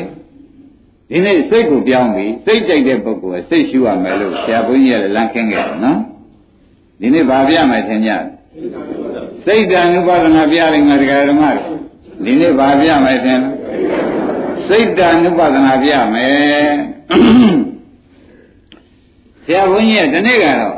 [1.10, 6.00] ဒီနေ့စိတ်ကိုပြောင်းပြီးစိတ်ကြိုက်တဲ့ပုဂ္ဂိုလ်ကစိတ်ရှုရမယ်လို့ဆရာဘုန်းကြီးကလမ်းခင်းခဲ့တယ်နော်
[7.00, 8.12] ဒီနေ့ဗာပြမယ်ထင်ကြ
[9.46, 11.76] စိတ်တ ानु ပါဒနာပြလိုက်မယ်ဒကာဓမ္မတွေ
[12.26, 13.42] ဒီနေ့ဗာပြမယ်ထင်
[14.68, 16.70] စိတ်တ ानु ပါဒနာပြမယ်
[19.46, 20.78] ဆရာဘုန်းကြီးကဒီနေ့ကတော့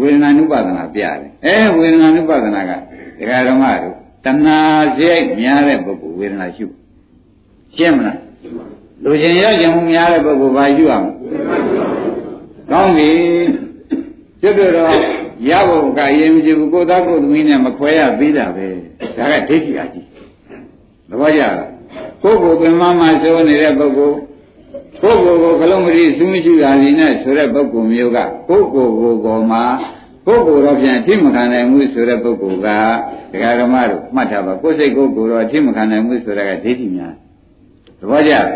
[0.00, 2.72] ဝေဒနာနုပါဒနာပြတယ်အဲဝေဒနာနုပါဒနာက
[3.18, 4.58] ဒကာဓမ္မတို့ တဏှာ
[4.96, 6.66] စိတ်များတဲ့ပုဂ္ဂိုလ်ဝေဒနာရှု
[7.76, 8.18] ရှင်းမလား
[9.02, 11.06] လူချင်းရခြင်းများတဲ့ပုဂ္ဂိုလ်ဘာရှုအောင်
[12.70, 13.10] ကောင်းပြီ
[14.40, 14.96] ကျွတ်တော့
[15.48, 18.66] ရဖို့ကရင်မကြည့်ဘူးကိုသားကိုသမီးနဲ့မခွဲရသေးတာပဲ
[19.16, 20.06] ဒါကဒိဋ္ဌိအကြီး
[21.08, 21.54] သဘောကျလား
[22.22, 24.16] ကိုယ်ကိုပင်မမှဆိုနေတဲ့ပုဂ္ဂိုလ်
[25.02, 29.62] ကိုယ်ကိုယ်ကိုကလုံးမတိသူမရှိတာဒီနဲ့ဆိုတဲ့ပုဂ္ဂိုလ်မျိုးကကိုယ်ကိုယ်ကိုယ်ကိုမှာ
[30.26, 32.68] ကိုယ်ကိုယ်တော့ပြန်အထိမခံနိုင်မှုဆိုတဲ့ပုဂ္ဂိုလ်က
[33.32, 37.14] ဒကာဓမ္မတို့မှတ်ထားပါကိုယ်စိတ်ကိုယ်ကိုယ်တော့အထိမခံနိုင်မှုဆိုတဲ့ကဒိဋ္ဌိများ
[37.98, 38.46] သဘောကျလား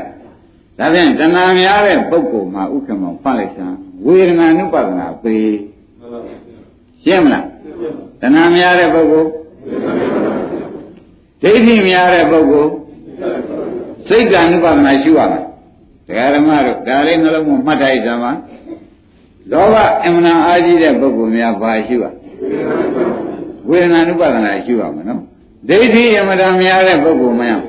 [0.78, 3.76] ဒါဖြင့်တဏှာများတဲ့ပုဂ္ဂိုလ်မှာဥက္ကမောဖတ်လိုက်စမ်း
[4.07, 5.37] ဝေဒနာနုပါဒနာပေ
[7.04, 7.44] ရှင်းမလား
[8.20, 9.28] တဏှာများတဲ့ပုဂ္ဂိုလ်
[11.42, 12.70] ဒိဋ္ဌိများတဲ့ပုဂ္ဂိုလ်
[14.09, 15.44] စိတ်က ानु ပါဒနာရှိရမယ်
[16.09, 18.33] ဒကာဓမ္မတို့ဒါလေးနှလုံးမမှတ်တိုက်ကြမှာ
[19.52, 22.11] လောဘအမှန်အာကြီးတဲ့ပုဂ္ဂိုလ်များဘာရှိပါ
[23.68, 25.20] ဝေဒနာနုပါဒနာရှိပါမနော်
[25.68, 27.61] ဒိဋ္ဌိအမှန်များတဲ့ပုဂ္ဂိုလ်များ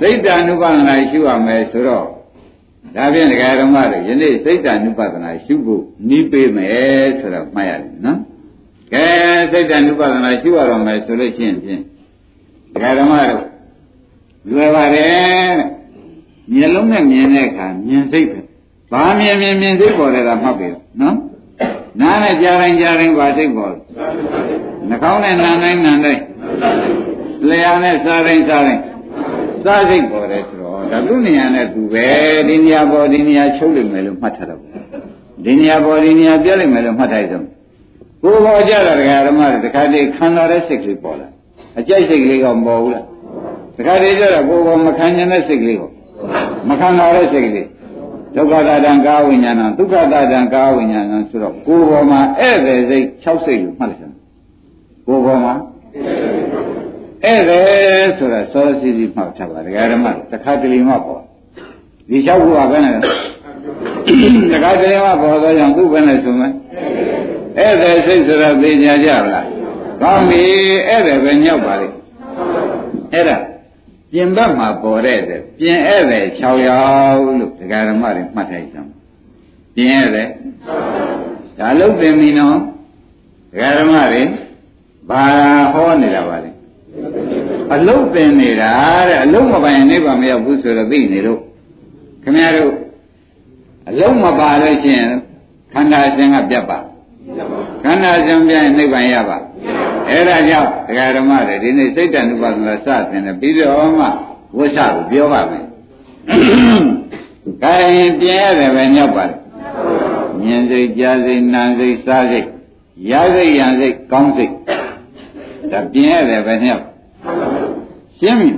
[0.00, 2.06] ဒိဋ္ဌာနုပါဒနာရှိပါမယ်ဆိုတော့
[2.96, 8.18] ဒါဖြင့်တရားဓမ္မတွေယနေ့စိတ်တ ानु ပသနာရှုဖို့နီးပေးမယ်ဆိုတော့မှတ်ရတယ်နော်။
[8.92, 9.06] ကဲ
[9.50, 11.82] စိတ်တ ानु ပသနာရှုရတော့မယ်ဆိုလို့ရှိရင်ဖြင့်
[12.74, 13.42] တရားဓမ္မတွေ
[14.50, 15.54] လွယ်ပါတယ်။
[16.52, 18.38] မျက်လုံးနဲ့မြင်တဲ့အခါမြင်စိတ်ပဲ
[18.92, 20.68] ဘာမြင်မြင်မြင်စိတ်ပေါ်တယ်ကမှတ်ပြီ
[21.00, 21.16] နော်
[22.00, 23.74] နားနဲ့ကြားတိုင်းကြားတိုင်းဘာစိတ်ပေါ်
[24.88, 26.22] နှာခေါင်းနဲ့နားတိုင်းနားတိုင်း
[27.48, 28.82] လျှာနဲ့စားတိုင်းစားတိုင်း
[29.64, 32.06] စားစိတ်ပေါ်တယ်ဆိုတော့ဒါသူနေရာနဲ့သူပဲ
[32.48, 34.60] ဒီနေရာပေါ်ဒီနေရာချုပ်လိမ့်မယ်လို့မှတ်ထားတော့
[35.44, 37.42] ဒီနေရာပေါ်ဒီနေရာပြလိမ့်မယ်လို့မှတ်ထားကြတယ်
[38.22, 41.28] ကိုယ်ပေါ်ကြတာဒကာဓမ္မတွေတခါတည်းခံတော်တဲ့စိတ်ကလေးပေါ်လာ
[41.78, 43.04] အကြိုက်စိတ်ကလေးကမပေါ်ဘူးလား
[43.76, 45.90] တခါတည်းကျတော့ကိုယ်ပေါ်မခံကျင်တဲ့စိတ်ကလေးကို
[46.68, 47.66] မခံတော်တဲ့စိတ်ကလေး
[48.36, 54.16] ဒုက္ခတာတံကာဝိညာဏဒုက္ခတာတံကာဝိညာဏဆိုတော့ကိုယ်ပေါ်မှာဧည့်သည်စိတ်6စိတ်လို့မှတ်လိုက်စမ်း
[55.06, 55.54] ကိုယ်ပေါ်မှာ
[57.24, 61.22] ဧည့်သည်ဆိုတာစောစီစီမှတ်ထားပါဒကာဓမ္မတခါတလေမှပေါ်
[62.10, 62.94] ဒီ6ခုကဘယ်နဲ့
[64.52, 66.52] တခါတလေမှပေါ်တော့ကြောင့်သူ့ဘယ်နဲ့ဆိုမယ်
[67.58, 69.46] ဧည့်သည်စိတ်ဆိုတာသိကြကြလား
[70.02, 71.86] ကောင်းပြီဧည့်သည်ပဲညောက်ပါလေ
[73.12, 73.36] အဲ့ဒါ
[74.12, 78.86] ပြင်ဘက်မှာပေါ်တဲ့တဲ့ပြင်ဧည့်သည်6ယောက်လို့ဒကာဓမ္မတွေမှတ်ထားကြတယ်
[79.74, 80.28] ပြင်ဧည့်သည်
[81.58, 82.56] ဒါလုံးသင်ပြီနော်
[83.50, 84.22] ဒကာဓမ္မတွေ
[85.10, 85.22] ဘာ
[85.72, 86.50] ဟောနေတာပါလဲ
[87.74, 88.72] အလုံးသင်နေတာ
[89.08, 91.40] တဲ့အလုံးမပိုင်နိဗ္ဗာန်မရောက်ဘူးဆိုတော့သိနေလို့
[92.22, 92.72] ခင်ဗျားတို့
[93.88, 95.04] အလုံးမပါလို့ချင်း
[95.72, 96.78] ခန္ဓာရှင်ကပြတ်ပါ
[97.82, 99.38] ခန္ဓာရှင်ပြရင်နိဗ္ဗာန်ရပါ
[100.08, 104.06] အဲ့ဒါကြောင့်ဒကာဓမ္မတွေဒီနေ့စိတ်တ ानु ပါဒနာစသင်တယ်ပြီးတော့မှ
[104.56, 105.64] ဝိသကိုပြောပါမယ်။
[107.62, 109.36] ဒါရင်ပြင်ရတယ်ပဲညောက်ပါလေ။
[110.40, 112.46] မြင်စိတ်ကြားစိတ်နားစိတ်စားစိတ်
[113.10, 114.52] ရစိတ်ရံစိတ်ကောင်းစိတ်
[115.72, 116.84] ဒါပြင်ရတယ်ပဲညောက်
[118.18, 118.50] ရှင်းပြီ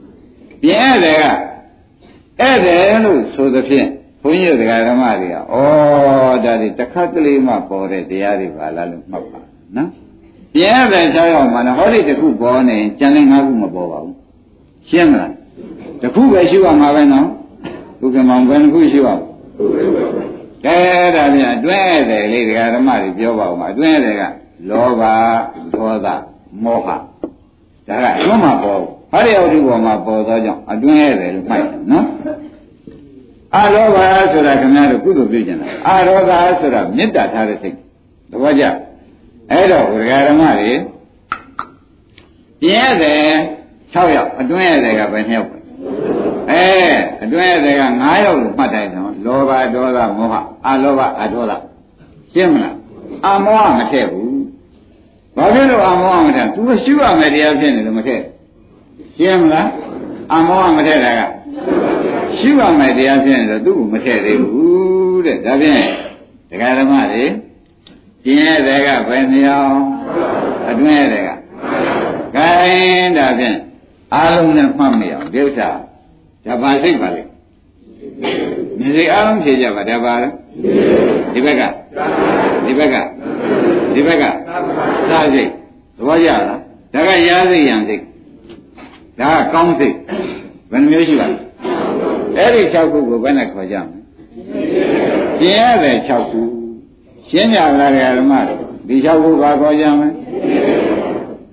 [0.62, 1.24] ။ပြင်ရတယ်က
[2.40, 3.88] ဧည့်တယ်လို့ဆိုသဖြင့်
[4.22, 5.38] ဘုန်းကြီးတရားဓမ္မတွေကဩ
[6.44, 9.40] ဒါဒီတစ်ခါတလေမှပေါ်တဲ့တရားတွေပါလားလို့မှတ်ပါ
[9.76, 9.88] နော်။
[10.54, 14.16] ပြင်ရတဲ့၆ယောက်မှာလည်းဟောဒီတစ်ခုပေါ်နေကျန်တဲ့၅ခုမပေါ်ပါဘူး
[14.88, 15.32] ရှင်းမလား
[16.00, 17.26] တစ်ခုပဲရှိရမှာပဲနော်
[18.00, 19.08] ဒုက္ခမောင်ဘယ်နှခုရှိရ
[20.64, 20.76] ကဲ
[21.16, 24.22] ဒါပြန်အတွင်းရတယ်လေဒကာဓမ္မတွေပြောပါဦးမှာအတွင်းရတယ်က
[24.68, 25.02] လောဘ
[25.74, 26.06] ဒေါသ
[26.64, 27.00] မောဟဒါက
[28.18, 28.80] အတွင်းမှာပေါ်
[29.12, 32.06] ဟာရယောက်ဒီပေါ်မှာပေါ်သောကြောင့်အတွင်းရတယ်လို့မှတ်တယ်နော်
[33.56, 33.98] အလောဘ
[34.32, 37.76] ဆိုတာခင်ဗျားတို့ကုသိုလ်ပြုကျင်တာအရောဂါဆိုတာမေတ္တာထားတဲ့စိတ်
[38.30, 38.64] သဘောကျ
[39.50, 40.72] အဲ့တော့ဝိရဓမ္မတွေ
[42.60, 43.24] ပြင်ရတယ်
[43.92, 45.50] 6ယောက်အတွင်းရတယ်ကဘယ်နှယောက်
[46.50, 46.64] အဲ
[47.24, 50.34] အတွင်းရတယ်က9ယောက်လို့မှတ်တိုင်းတော့လောဘဒေါသမောဟ
[50.66, 51.52] အလောဘအဒေါသ
[52.32, 52.74] ရှင်းမလား
[53.26, 54.40] အမောဟမထည့်ဘူး
[55.36, 58.22] ဘာဖြစ်လို့အမောဟမထည့်သူကရှိရမယ်တရားဖြစ်နေလို့မထည့်
[59.18, 59.68] ရှင်းမလား
[60.32, 61.20] အမောဟမထည့်တာက
[62.36, 65.84] ရှိရမယ်တရားဖြစ်နေတော့သူ့ကိုမထည့်သေးဘူးတဲ့ဒါဖြင့်
[66.50, 67.24] ဒကာဓမ္မတွေ
[68.24, 69.78] ကျင်ရတဲ့ကဘယ်နှယောက်
[70.68, 71.28] အတွင်းရတဲ့က
[72.34, 73.56] ခိုင်းဒါဖြင့်
[74.14, 75.68] အားလုံးနဲ့မှတ်မရအောင်ဒီဥစ္စာ
[76.46, 77.22] ဒါပါစိတ်ပါလေ
[78.78, 80.28] မြေစိတ်အားလုံးဖြေကြပါဒါပါလေ
[81.32, 81.62] ဒီဘက်က
[82.64, 82.96] ဒီဘက်က
[83.94, 84.24] ဒီဘက်က
[85.10, 85.50] သာစိတ်
[85.96, 88.02] သဘောကျလားဒါကရာစိတ်ရံစိတ်
[89.20, 89.96] ဒါကကောင်းစိတ်
[90.70, 91.36] ဘယ်နှမျိုးရှိပါလဲ
[92.36, 93.98] အဲ့ဒီ6ခုကိုဘယ်နဲ့ခေါ်ကြမလဲ
[95.40, 96.40] ကျင်ရတဲ့6ခု
[97.28, 100.12] ရှင်းကြလားဓမ္မတို့ဒီ6ခုပါခေါ်ကြမယ်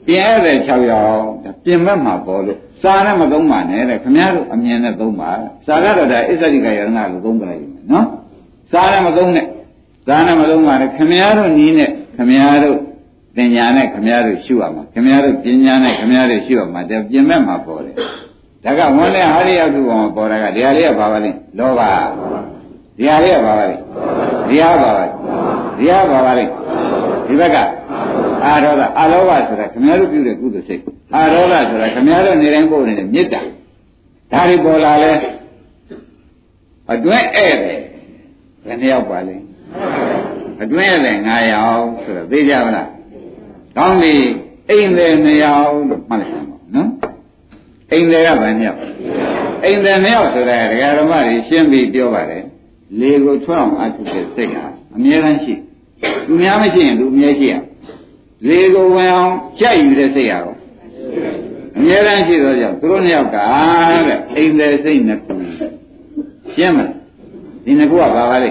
[0.05, 1.25] ပြင်ရတဲ့6ယောက်
[1.65, 5.29] ပြင်မဲ့မှာပေါ်လို့စာနဲ့မသုံးပါနဲ့တဲ့ခမည်းတော်အမြင်နဲ့သုံးပါ
[5.67, 8.07] စာကတော့ဒါအစ္ဆတိကယရဏလို့သုံးကြလိုက်မယ်နော်
[8.71, 9.45] စာနဲ့မသုံးနဲ့
[10.07, 12.77] စာနဲ့မသုံးပါနဲ့ခမည်းတော်နီးနဲ့ခမည်းတော်
[13.35, 17.95] ပညာနဲ့ခမည်းတော်ရှုရမှာခမည်းတော်ပညာနဲ့ခမည်းတော်ရှုရမှာတဲ့ပြင်မဲ့မှာပေါ်တယ်
[18.63, 21.81] ဒါကဝန်နဲ့ဟာရိယတုကောင်ပေါ်တာကဒီဟာလေးကဘာပါလဲလောဘ
[22.97, 23.75] ဒီဟာလေးကဘာပါလဲ
[24.47, 25.03] ဒီဟာပါပါ
[25.77, 26.45] ဒီဟာပါပါလေ
[27.27, 27.57] ဒီဘက်က
[28.45, 30.81] အာရောဂအာလောဘဆိုတာခင်ဗျားတို့ပြုတဲ့ကုသိုလ်စိတ်
[31.15, 33.41] အာရောဂဆိုတာခင်ဗျားတို့နေတိုင်းပို့နေတဲ့မေတ္တာ
[34.31, 35.11] ဒါတွေပေါ်လာလဲ
[36.93, 37.79] အတွင်းဧည့်တယ်
[38.65, 39.35] ဘယ်နှယောက်ပါလဲ
[40.63, 42.87] အတွင်းဧည့်တယ်9ယောက်ဆိုတော့သိကြမလား
[43.77, 44.13] ကောင်းပြီ
[44.69, 46.89] အိမ်တယ်2ယောက်လို့မှတ်လိုက်ပါနော်
[47.91, 48.79] အိမ်တယ်ကဘယ်နှယောက်
[49.65, 52.43] အိမ်တယ်2ယောက်ဆိုတဲ့ဒကာဓမ္မတွေရှင်းပြီးပြောပါတယ်
[52.99, 54.63] လေကိုထွက်အောင်အထုတဲ့စိတ်ဟာ
[54.95, 55.53] အမြဲတမ်းရှိ
[56.27, 57.55] သူများမရှိရင်သူအမြဲရှိရ
[58.47, 60.53] လေကိုဝင်အောင်ကြိုက်ယူတဲ့စိတ်ဟာရော
[61.77, 63.37] အမြဲတမ်းရှိသောကြောင့်သူတို့နှစ်ယောက်က
[64.07, 65.33] တဲ့အိမ်တယ်စိတ်နှစ်ခု
[66.55, 66.95] ရှင်းမလား
[67.65, 68.49] ဒီနှစ်ခုကဘာပါလဲ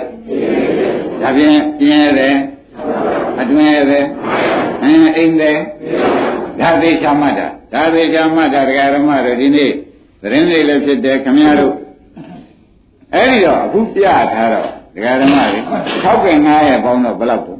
[1.21, 2.35] ဒါဖြင့်ပြင်းရတယ်
[3.41, 4.05] အတွင်းရတယ်
[4.83, 5.59] အင်းအိမ်တယ်
[6.61, 9.71] ဒါသေးချမှတ်တာဒါသေးချမှတ်တာတရားဓမ္မတို့ဒီနေ့
[10.23, 11.75] သတင်းလေးလည်းဖြစ်တယ်ခမည်းတော်
[13.15, 15.59] အဲ့ဒီတော့အခုပြထားတော့တရားဓမ္မတွေ
[16.05, 17.59] 6က9ရဲ့ပေါင်းတော့ဘယ်လောက်တော့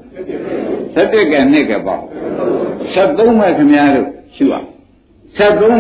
[0.95, 2.05] 7က2ကပေါင်း
[2.95, 4.67] 73မဲ့ခမည်းတော်ရှုအောင်
[5.39, 5.73] 73ကို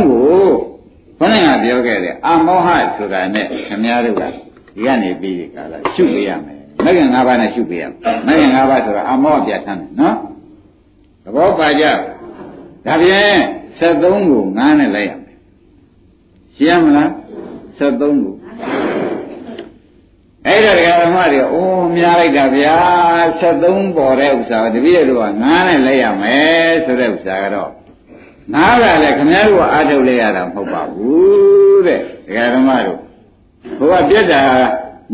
[1.18, 7.92] ခေါင်းကပြောခဲ့တယ်အမောဟဆိုတာနဲ့ခမည်းတော်ကဒီကနေပြီးဒီကလာရှုပေးရမယ်မဂ္ဂင်၅ပါးနဲ့ရှုပေးရမယ်
[8.26, 10.16] မဂ္ဂင်၅ပါးဆိုတာအမောဟပြဋ္ဌာန်းတယ်နော်
[11.24, 11.84] သဘောပါကြ
[12.86, 13.38] ဒါဖြင့်
[13.78, 15.38] 73ကို9နဲ့လိုက်ရမယ်
[16.56, 17.10] ရှင်းမလား
[17.78, 18.34] 73ကို
[20.46, 22.76] အဲ့ဒါတရားဓမ္မတွေအိုးများလိုက်တာဗျာ
[23.40, 27.70] 73ပေါ်တဲ့ဥစ္စာတပည့်တို့က9နဲ့လိုက်ရမယ်ဆိုတဲ့ဥစ္စာကတော့
[28.54, 32.98] နားကလည်းခင်ဗျားတို့ကအားထုတ်လိုက်ရတာမဟုတ်ပါဘူးတဲ့တရားဓမ္မတို့
[33.78, 34.42] ဘုရားပြက်တာ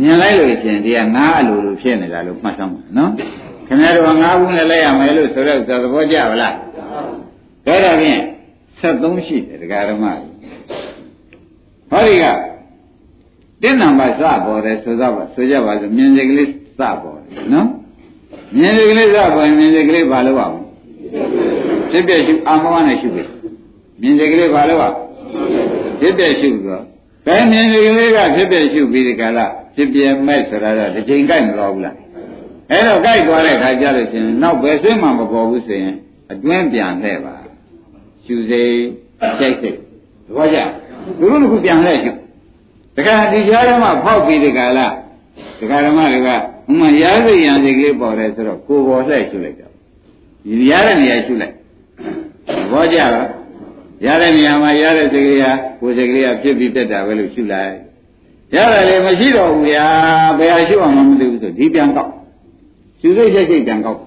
[0.00, 3.12] မြင်လိုက်လို့ရှင်ဒီကငါးအလိုလိုဖြစ်နေတာလို့မှတ်ဆောင်ပါနော်
[3.68, 6.54] ခင်ဗျားတို့ကငါးခုနဲ့လိုက်ရမယ်လို့ဆိုတော့သဘောကျပါလား
[7.66, 8.20] ဒါကြဖြင့်
[8.80, 10.04] 73ရှိတယ်တရားဓမ္မ
[11.90, 12.24] ဟောဒီက
[13.62, 17.68] တင်းနံပါတ်စပေါ်တယ်ဆိုတော့ဆိုကြပါစို့မြင်စိတ်ကလေးစပေါ်တယ်နော်
[18.58, 20.56] မြင်စိတ်ကလေးစပေါ်ရင်မြင်စိတ်ကလေးဘာလို့အောင်
[21.90, 23.24] ဖြစ်ပြရှုအာမောဟနဲ့ရှုပြီ
[24.00, 24.96] မြင်စိတ်ကလေးဘာလို့အောင်
[26.00, 26.80] ဖြစ်ပြရှုဆို
[27.26, 31.96] ဘယ်မြင်စိတ်ကလေးကဖြစ်ပြရှုပြီးဒီကလာဖြစ်ပြမဲ့ဆိုတာတော့တစ်ချိန်ကြိုက်မလို့ဘူးလား
[32.70, 35.96] အဲ့တော့ကြိုက်သွားတဲ့ခါကျလို့ရှင်နောက်ဘယ်ဆွေးမှမပေါ်ဘူးဆိုရင်
[36.32, 37.34] အတွင်းပြန်လှဲ့ပါ
[38.24, 38.74] ရှုစိတ်
[39.40, 39.76] ကြိုက်စိတ်
[40.26, 40.58] သဘောကျ
[41.18, 42.12] သူတို့ကပြန်လှဲ့ရှု
[42.96, 44.86] တခါဒီကြားထဲမှာဖောက်ပြီးဒီကလာ
[45.58, 46.34] ဒကာဓမ္မတွေကဥ
[46.78, 49.68] မာရားစိတ်ရံစိတ်ကလေးပေါ်တယ်ဆိုတော့ကိုယ်ပေါ်လှဲ့ရှုလိုက်တာ
[50.44, 51.54] ဒီရတဲ့နေရာရှုလိုက်
[52.46, 53.28] သဘောကျလား
[54.04, 57.74] ရတဲ့နေရာမှာရတဲ့စိတ်ကလေးဟာကိုယ်စိတ်ကလေးကဖြစ်ပြီးတက်တာပဲလို့ရှုလိုက်
[58.54, 59.86] ရတယ်လေမရှိတော့ဘူးဗျာ
[60.38, 62.10] ဘယ်ဟာရှုအောင်မသိဘူးဆိုဒီပြန်ကောက်
[63.00, 64.00] ရှုစိတ်စိတ်စိတ်ပြန်ကောက်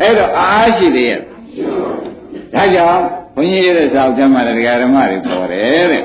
[0.00, 6.04] အဲ့တော့အားရှိသေးရဲ့ဒါကြောင့်ဘုန်းကြီးရဲ့စာအုပ်ထဲမှာတရားဓမ္မတွေပေါ်တယ်တဲ့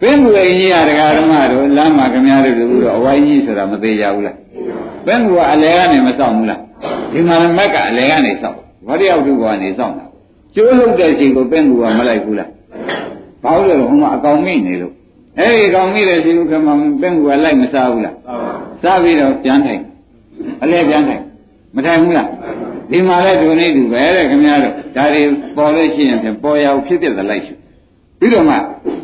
[0.00, 4.36] ပင်ကူအိကြီးရတရားဓမ္မတို့လမ်းမှာခမည်းတော်တို့တော့အဝိုင်းကြီးဆိုတာမသေးကြဘူးလား
[5.06, 6.60] ပင်ကူကအလဲကနေမစောင့်ဘူးလား
[7.12, 10.04] ဒီမှာမက်ကအလဲကနေစောင့်ဘောတယောက်သူကနေစောင့်တာ
[10.54, 12.50] ကျိုးလုံးတဲ့ချိန်ကိုပင်ကူကမလိုက်ဘူးလား
[13.42, 14.92] ဘာလို့လဲဟိုမှာအကောင်မိနေလို့
[15.38, 18.16] အဲ့ဒီကောင်မိတဲ့ချိန်ကမှပင်ကူကလိုက်မစားဘူးလား
[18.82, 19.82] စားပြီးတော့ပြန်ထိုင်
[20.62, 21.22] အလဲပြန်ထိုင်
[21.74, 22.28] မထိုင်ဘူးလား
[22.90, 25.22] ဒီမှာလဲဒုနေတူပဲတဲ့ခင်ဗျားတို့ဒါတွေ
[25.56, 27.54] ပေါ်လို့ရှိရင်ပေါ်ရအောင်ဖြစ်ဖြစ်သလိုက်ရှိ
[28.18, 28.56] ပြီးတော့မှ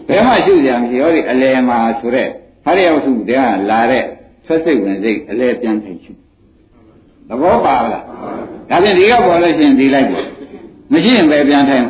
[0.08, 2.28] ဘယ်မှရှုကြမရှိဟောဒီအလဲမှာဆိုတဲ့
[2.64, 4.04] ဟာရရောက်စုတရားလာတဲ့
[4.46, 6.12] ဆက်စိတ်ဝင်စိတ်အလဲပြန်ထိုင်ရှု
[7.28, 8.04] သဘောပါလား
[8.70, 10.26] ဒါဖြင့်ဒီကပေါ်လို့ရှိရင်ဒီလိုက်ပေါ့
[10.92, 11.86] မရှိရင်ပဲပြန်ထိုင်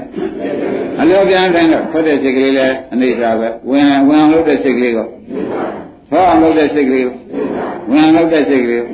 [1.00, 5.06] အလောပြန်ထိုင်တော့ထွက်တဲ့စိတ်ကလေးလဲအနေစာပဲဝင်ဝင်လို့တဲ့စိတ်ကလေးကို
[6.10, 7.14] ဟောအောင်လုပ်တဲ့စိတ်ကလေးကို
[7.90, 8.90] ဝင်လုပ်တဲ့စိတ်ကလေးကို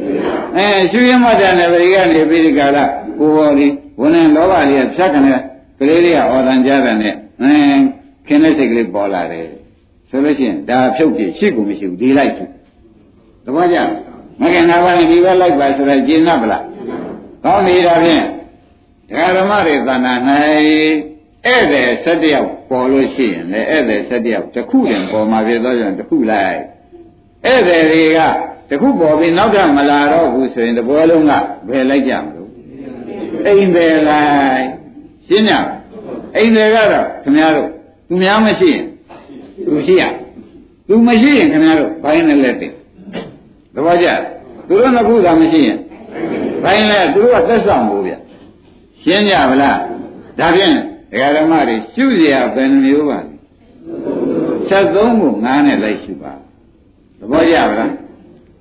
[0.57, 2.85] အဲရှုရမှတန်တဲ့ပရိကနေပြီးဒီကလာ
[3.19, 3.67] ကိုယ်ဟောဒီ
[4.01, 5.33] ဝင်နေလောဘလေးကဖြတ်ကနေ
[5.79, 7.55] ကလေးလေးကဩတန်ကြတဲ့နဲ့အဲ
[8.27, 9.47] ခင်းတဲ့စိတ်ကလေးပေါ်လာတယ်
[10.09, 12.45] ဆိုလို့ရှိရင်ဒါဖြုတ်ပြရှိကူမရှိဘူးဒီလိုက်သူ
[13.45, 13.79] တပည့်ကြ
[14.41, 16.65] မကင်နာပါနဲ့ဒီဘက်လိုက်ပါဆိုတော့ကျင့်납ဗလား
[17.45, 18.25] ကောင်းနေတာဖြင့်
[19.09, 26.59] ဒကာဓမ္မတွေသဏ္ဍာန်၌ဧည့်သည်၁၁ယောက်ပေါ်လို့ရှိရင်လေဧည့်သည်၁၁ယောက်တစ်ခုတည်းပေါ်မှာဖြစ်သောကြောင့်တစ်ခုလိုက်
[27.45, 28.19] ဧည့်သည်တွေက
[28.69, 31.33] တစ်ခုပေါ်ပြီးနောက်ထပ်မလာတော့ဘူးဆိုရင်တပွဲလုံးက
[31.69, 32.51] ဘယ်လိုက်ကြမလို့
[33.47, 34.23] အိမ်တယ်လို
[34.57, 34.67] က်
[35.27, 35.55] ရှင်းကြ
[36.37, 37.69] အိမ်တယ်ကတော့ခင်ဗျားတို့
[38.09, 38.85] သူများမရှိရင်
[39.67, 40.03] သူရှိရ
[40.89, 42.73] သူမရှိရင်ခင်ဗျားတို့ဘိုင်းနဲ့လက်တယ်
[43.75, 44.09] သဘောကျ
[44.69, 45.79] သူတို့နှစ်ခုသာမရှိရင်
[46.63, 48.15] ဘိုင်းနဲ့သူတို့ကသက်ဆောင်ဘူးဗျ
[49.03, 49.79] ရှင်းကြဗလား
[50.39, 50.75] ဒါဖြင့်
[51.11, 53.33] ဒကာဓမ္မတွေရှုစရာဘယ်နှမျိုးပါလဲ
[54.69, 56.33] 73ကို9နဲ့လိုက်ရှုပါ
[57.23, 57.91] သဘောကျဗလား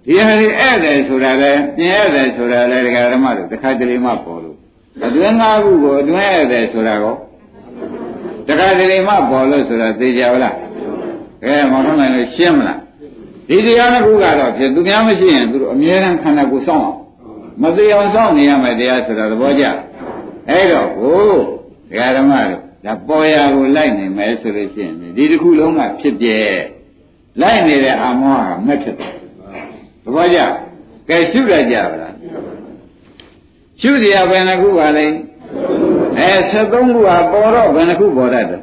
[0.05, 4.57] ဒီဟာဒီဧည့်တယ်ဆိုတာလဲပြင်ဧည့်တယ်ဆိုတာလဲဒကာဓမ္မတို့တစ်ခါတလေမှပေါ်လို့
[5.05, 7.15] အတွင်း၅ခုကိုအတွင်းဧည့်တယ်ဆိုတာကော
[8.47, 10.55] တခါတလေမှပေါ်လို့ဆိုတာသိကြပါလား
[11.43, 12.79] အဲမောင်ထုံးနိုင်လို့ရှင်းမလား
[13.49, 16.99] ဒီတရားတစ်ခုကတော့ဖြစ်သူများမရှိရင်သူတို့အမြဲတမ်းခန္ဓာကိုယ်စောင့်အောင်
[17.61, 19.63] မသိအောင်စောင့်နေရမယ်တရားဆိုတာသဘောကျ
[20.49, 21.31] အဲ့တော့ကို
[21.89, 26.37] ဒကာဓမ္မတို့ဒါပေါ်ရာကိုလိုက်နေမယ်ဆိုလို့ရှိရင်ဒီတစ်ခုလုံးကဖြစ်ပြဲ
[27.39, 29.13] လိုက်နေတဲ့အာမောဟကမက်ဖြစ်တယ်
[30.03, 30.39] သဘောကျ
[31.09, 32.15] ကဲရှုရကြပါလား
[33.81, 35.05] ရှုတရားဘယ်နှခုပါလဲ
[36.19, 38.61] အဲ73ခုဟာပေါ်တော့ဘယ်နှခုပေါ်တတ်တယ်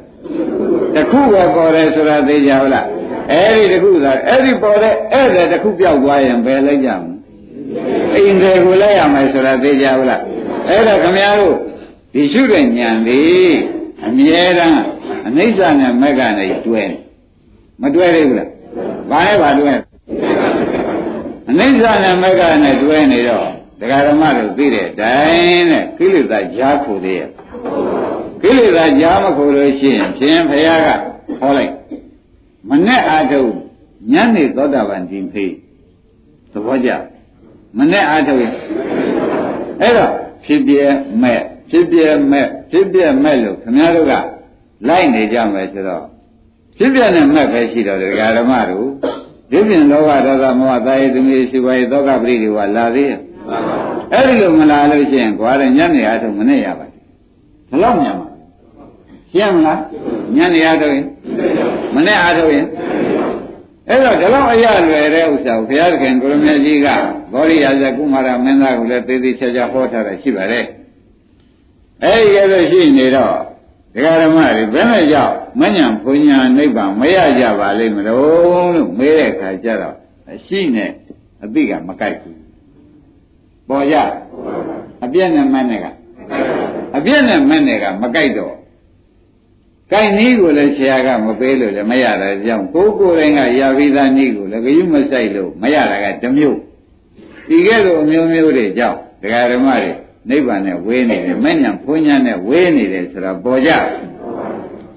[0.95, 2.85] တစ်ခုပဲပေါ်တယ်ဆိုတာသိကြပါလား
[3.31, 7.13] အဲ့ဒီတစ်ခုသာအဲ့ဒီပေါ်တဲ့အဲ့ဒါတစ်ခုပြောက်သွားရင်ဘယ်လိုက်ကြမလဲ
[8.15, 10.21] အိမ်တွေကိုလိုက်ရမယ်ဆိုတာသိကြပါလား
[10.69, 11.55] အဲ့ဒါခမများတို့
[12.13, 13.57] ဒီရှုတဲ့ဉာဏ်လေး
[14.07, 14.81] အမြဲတမ်း
[15.27, 16.83] အနိစ္စနဲ့မက္ခနဲ့တွဲ
[17.81, 18.49] မတွဲသေးဘူးလား
[19.11, 19.73] ဘာလဲဘာတွဲ
[21.49, 23.47] အနိစ္စနဲ့မက္ခနဲ့တွဲနေတော့
[23.79, 27.29] ဒကာဓမ္မတို့သိတဲ့အတိုင်းနဲ့ကိလေသာကြားခိုသေးရဲ့
[28.41, 30.87] ကိလေသာကြားမခိုလို့ရှိရင်ဖြင့်ဘုရားက
[31.39, 31.73] ဟောလိုက်
[32.69, 33.51] မနဲ့အာထုတ်
[34.11, 35.53] ညနေသောတာပန်ဒီဖေး
[36.51, 36.89] သဘောကျ
[37.77, 38.53] မနဲ့အာထုတ်ရင်
[39.81, 40.13] အဲ့တော့
[40.45, 40.73] ဖြစ်ပြ
[41.21, 41.99] မဲ့ဖြစ်ပြ
[42.31, 44.13] မဲ့ဖြစ်ပြမဲ့လို့ခင်ဗျားတို့က
[44.87, 46.05] လိုက်နေကြမယ်ဆိုတော့
[46.79, 48.87] ဖြစ်ပြနဲ့မဲ့ပဲရှိတော့ဒကာဓမ္မတို့
[49.51, 53.19] ဒီပြင်လောဘဒေါသမောဟသာယသမီးရှိပါရဲ့သောကပရိဒီဝလာသေးရဲ့
[54.13, 57.01] အဲ့ဒီလိုမလာလို့ရှိရင်ခွာတဲ့ညနေအားထုတ်မနဲ့ရပါဘူး
[57.69, 58.27] ဘယ်လောက်မြန်မှာ
[59.31, 59.79] ရှင်းမလား
[60.35, 61.05] ညနေအားထုတ်ရင်
[61.95, 62.65] မနဲ့အားထုတ်ရင်
[63.89, 66.87] အဲ့တော့ဒီလောက်အရလွယ်တဲ့ဥစ္စာကိုဘုရားသခင်ကိုရမကြီးက
[67.33, 70.65] ဘောရိယာဇကုမာရမင်းသားကိုလည်းသေသေးချာချာဟောထားတာရှိပါတယ်
[72.03, 73.35] အဲ့ဒီကဲလို့ရှိနေတော့
[73.93, 79.95] ဒကာဓမ္မတွေဘယ်နဲ့ကြောင့်မညံဘုံညာနိဗ္ဗာန်မရကြပါလိမ့်မလို့လို့မေးတဲ့အခါကျတော့
[80.31, 80.91] အရှိနဲ့
[81.43, 82.39] အသိကမကိုက်ဘူး
[83.67, 83.95] ပေါ်ရ
[85.03, 85.85] အပြည့်နဲ့မနဲ့က
[86.95, 88.55] အပြည့်နဲ့မနဲ့ကမကိုက်တော့
[89.91, 96.59] ကိုက်နည်းကိုလည်းဆရာကမပေးလို့လည်းမရတာကြောင့်ကိုယ်ကိုယ်တိုင်ကရပြီးသားနည်းကိုလည်းဂယုမဆိုင်လို့မရတာကတစ်မျိုး
[97.49, 99.91] ဒီကဲ့သို့အမျိုးမျိုးတွေကြောင့်ဒကာဓမ္မတွေ
[100.29, 103.71] နိဗ္ဗာန်နဲ့ဝေးနေတယ်မညံဘုံညာနဲ့ဝေးနေတယ်ဆိုတာပေါ်ကြ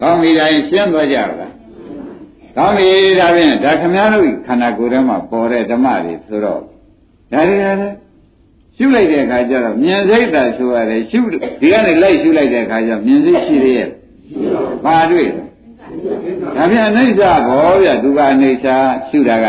[0.00, 1.52] ကောင်းပြီတိုင်းရှင်းသွားကြပါလား
[2.56, 6.60] ကောင်းပြီဒါဖြင့်ဒါခမည်းတော်ခန္ဓာကိုယ်ထဲမှာပေါ်တဲ့ဓမ္မတွေဆိုတော့
[7.32, 7.96] ဒါတွေလည်း
[8.76, 13.88] ရှုလိုက်တဲ့အခါကျတော့မြင်စိတ်သာဆိုရတယ်ရှုဒီကနေလိုက်ရှုလိုက်တဲ့အခါကျမြင်စိတ်ရှိရရဲ့
[14.84, 15.28] ဘာတွေ့
[16.56, 18.68] ဒါပြန်အိဋ္ဌဘောဗျသူကအိဋ္ဌ
[19.08, 19.46] ရှုတာက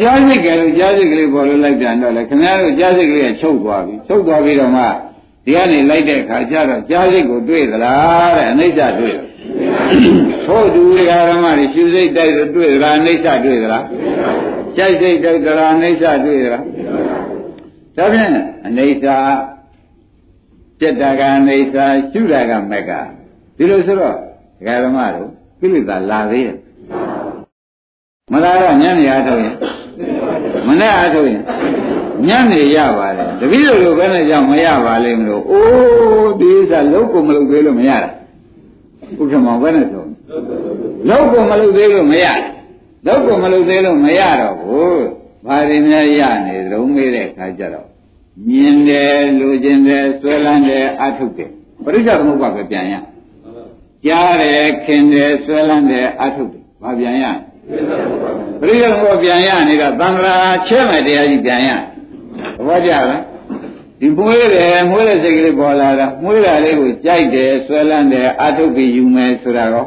[0.00, 4.84] ကြားစိတ်ကလေးကြားစိတ်ကလေးပေါ်လို့လိုက်ပြန်တော့လေခင်ဗျားတို့ကြားစိတ်ကလေးကချုပ်သွားပြီချုပ်သွားပြီးတော့မှ
[5.44, 9.16] ဒီကနေလိုက်တဲ့အခါကျတော့ကြားစိတ်ကိုတွေ့သလားတဲ့အိဋ္ဌတွေ့
[10.46, 13.84] ဟုတ်သူဒကာရမတွေရှုစိတ်တိုက်တွေ့သလားအိဋ္ဌတွေ့သလား
[14.76, 16.64] ကြိုက်စိတ်တိုက်သလားအိဋ္ဌတွေ့သလား
[17.96, 18.30] ဒါဖြင့်
[18.64, 19.06] အိဋ္ဌ
[20.80, 21.78] ပြက်တာကအိဋ္ဌ
[22.12, 22.90] ရှုတာကမက်က
[23.56, 24.18] ဒီလိုဆိုတော့ဒ
[24.66, 25.28] ကာရမတို့
[25.60, 26.56] ကိလေသာလာသေးတယ်
[28.30, 29.54] မလာတော့ညနေအားထုတ်ရင်
[30.68, 31.40] မနဲ့အားထုတ်ရင်
[32.26, 38.10] ညနေရပါတယ်တပည့်တော်လိုပဲနဲ့ကြောင့်မရပါလိမ့်မလို့အိုးဒီဥစ္စာလုံးကိုမလုပ်သေးလို့မရတာ
[39.18, 40.04] ဥက္ကမောပဲနဲ့ဆို
[41.08, 42.26] လုံးကိုမလုပ်သေးလို့မရ
[43.06, 45.04] လုံးကိုမလုပ်သေးလို့မရတော့ဘူး
[45.46, 47.86] ဘာတွေများရနေသလုံးမေးတဲ့အခါကျတော့
[48.48, 51.50] မြင်တယ်လူကျင်တယ်ဆွဲလန်းတယ်အထုတ်တယ်
[51.84, 52.94] ပရိစ္ဆေသမုပ္ပါပဲပြန်ရ
[54.06, 57.26] ကြားတယ်ခင်တယ်ဆွဲလန်းတယ်အထုတ်တယ်ဘာပြန်ရ
[58.59, 60.33] ပရိယဘောပြန်ရနေတာသံဃာ
[60.67, 61.69] ချဲမဲ့တရားကြီးပြန်ရ
[62.57, 63.21] သဘောကျလား
[63.99, 69.85] ဒီမွေးတယ်မွေးတဲ့စိတ်ကလေးပေါ်လာတာမွေးတာလေးကိုကြိုက်တယ်ဆွဲလန်းတယ်အထုတ်ပြီးယူမယ်ဆိုတာရော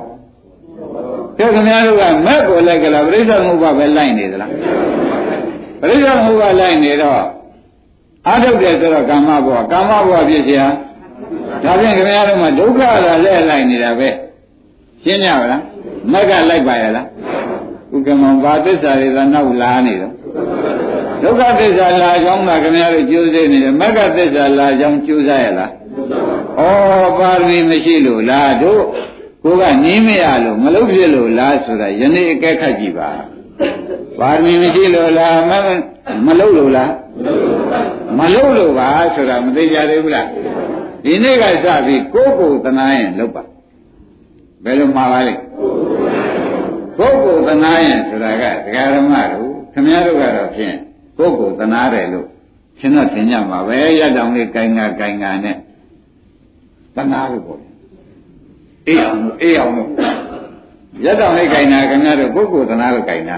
[1.39, 4.51] ကျခင်ဗျားတို့ကမက်ကိုလိုက်ကလားပရိစ္ဆေသမုပ္ပါပဲလိုက်နေသလား
[5.81, 7.23] ပရိစ္ဆေသမုပ္ပါလိုက်နေတော့
[8.29, 10.63] အထုတ်တယ်ဆိုတော့ကာမဘဝကာမဘဝဖြစ်เสีย
[11.65, 14.09] ဒါဖြင့်ခင်ဗျားတို့မှဒုက္ခလာလဲလိုက်နေတာပဲ
[15.05, 15.63] ရှင်းကြပါလား
[16.13, 17.07] မက်ကလိုက်ပါရဲ့လား
[17.96, 20.14] ဥက္ကမဘာသစ္စာတွေသာနောက်လာနေတော့
[21.22, 25.72] ဒုက္ခသစ္စာလာကြောင်းကခင်ဗျားတို့ကြိုးစားနေတယ်မက္ကသစ္စာလာကြောင်းကြိုးစားရလား
[26.60, 26.62] ဩ
[27.20, 28.84] ပါရမီမရှိလို့လားတို့
[29.44, 33.10] ကိုကနင်းမရလို့မလုပ်ဖြစ်လို့လားဆိုတာယနေ့အကဲခတ်ကြည့်ပါ
[34.20, 35.52] ပါရမီမရှိလို့လားမ
[36.26, 36.92] မလုပ်လို့လား
[38.20, 40.28] မလုပ်လို့ပါဆိုတာမသိကြသေးဘူးလား
[41.04, 43.44] ဒီနေ့ကစပြီးကိုယ်ကိုယ်တနာရင်လုပ်ပါ
[44.64, 45.34] ဘယ်လိုမှာပါလဲ
[46.98, 50.76] ပုဂ္ဂိုလ်သနာရင်ဆိုတာကဒကာဓမ္မတို့ခမည်းတော်ကတော့ဖြင့်
[51.18, 52.28] ပုဂ္ဂိုလ်သနာတယ်လို့
[52.80, 55.58] ရှင်းတော့သင်ကြမှာပဲရတောင်လေးကိုင်ငါကိုင်ငါနဲ့
[56.96, 57.62] သနာလို့ပေါ့
[58.88, 59.90] အေးအောင်အေးအောင်လို့
[61.06, 63.38] ရတောင်လေးကိုင်နာခမည်းတော်ပုဂ္ဂိုလ်သနာလို့ကိုင်နာ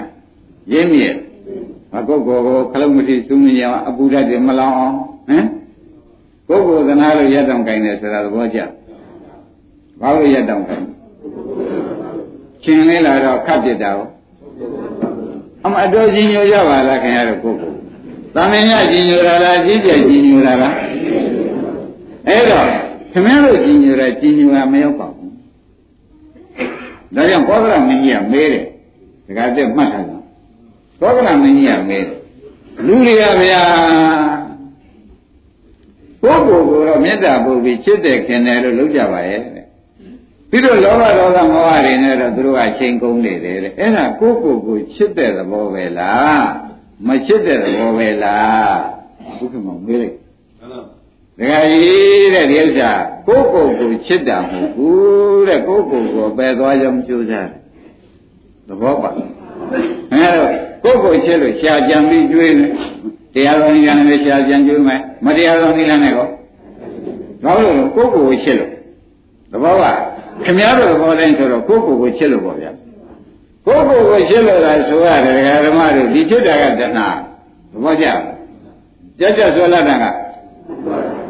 [0.74, 1.16] ရင်းမြစ်
[1.94, 4.96] မပုဂ္ဂိုလ်ကိုခလုံးမတိသုမရအပူဓာတ်တွေမလောင်အောင်
[5.30, 5.46] ဟမ်
[6.48, 8.60] ပုဂ္ဂိုလ်သနာလို့ရတောင်ကိုင်တယ်ဆိုတာသဘောကျ
[10.02, 10.86] ဘာလို့ရတောင်ကိုင်
[12.68, 14.08] ရှင်လေးလာတော့ခတ်ပြစ်တာကို
[15.64, 17.72] အမအတော်ကြီးညိုကြပါလားခင်ဗျားတို့ကိုကို
[18.36, 20.76] သမင်ရကြီးညိုတာလားကြီးကျယ်ကြီးညိုတာလား
[22.28, 22.68] အဲ့တော့
[23.12, 25.34] ခင်ဗျားတို့ကြီးညိုတာကြီးညိုတာမရောက်ပါဘူး
[27.16, 28.66] ဒါကြောင့်ဘောဓရမင်းကြီးကမေးတယ်
[29.28, 30.18] ဒကာတက်မှတ်ထားတာ
[31.00, 32.00] သောကနာမင်းကြီးကမဲ
[32.86, 33.64] လူတွေကဗျာ
[36.22, 39.67] ကိုယ့်ကိုယ်ကိုတော့မေတ္တာပို့ပြီးချစ်တယ်ခင်တယ်လို့လုပ်ကြပါရဲ့တဲ့
[40.50, 46.46] ပြီးတော့လောဘဒေါသမောဟတွေနဲ့တော့သူတို့ကချိန်ကုန်နေတယ်တဲ့အဲ့ဒါကိုယ့်ကိုယ်ကိုချစ်တဲ့သဘောပဲလား
[47.08, 48.78] မချစ်တဲ့သဘောပဲလား
[49.38, 50.16] ဘုရားမောင်မေးလိုက်
[51.38, 52.92] ဒကာကြီးတဲ့ဒီဥစ္စာ
[53.28, 57.62] ကိုယ့်ကိုယ်ကိုချစ်တာမဟုတ်ဘူးတဲ့ကိုယ့်ကိုယ်ကိုပယ်သွားကြောင်းကြိုးစားတယ်
[58.68, 59.12] သဘောပါ
[60.12, 60.52] အဲတော့
[60.84, 62.70] ကိုယ့်ကိုယ်ချစ်လို့ရှားကြံပြီးကျွေးတယ်
[63.34, 66.28] တရားတော်နိလနဲ့ရှားကြံကျွေးမယ်မတရားတော်နိလနဲ့ကော
[67.44, 68.72] ဘာလို့လဲကိုယ့်ကိုယ်ကိုချစ်လို့
[69.52, 69.92] သဘောပါ
[70.44, 72.72] ခင်ဗျားတို့ဟောတိုင်းဆိုတော့ကိုယ့်ကိုယ်ကိုချစ်လို့ပေါ့ဗျာ
[73.66, 77.08] ကိုယ့်ကိုယ်ကိုချစ်လို့လားဆိုရတယ်ဒကာဓမ္မတို့ဒီချစ်တာကတဏှာ
[77.72, 78.06] သဘောကျ
[79.20, 80.06] ကြကြဆွလာတာက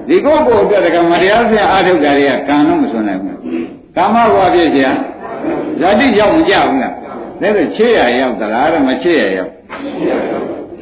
[0.07, 3.39] ဒီကိုယ့်ကိုယ်အတွက်ဒကာမတရားဆရာအာထုတ်တာတွေကကံတော့မစွနိုင်ဘူး
[3.95, 4.81] ကာမဘဝဖြစ်ကြ
[5.79, 6.93] ဇာတိရောက်မကြဘူးလား
[7.41, 9.51] ဒါဆိုချစ်ရရောက်သလားမချစ်ရရောက်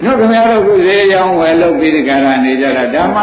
[0.04, 3.18] တို့ခင်ဗျားတို့ကဇေယျအောင်ဝယ်လုပ်ပြီးဒီကရနေကြတာဓမ္မ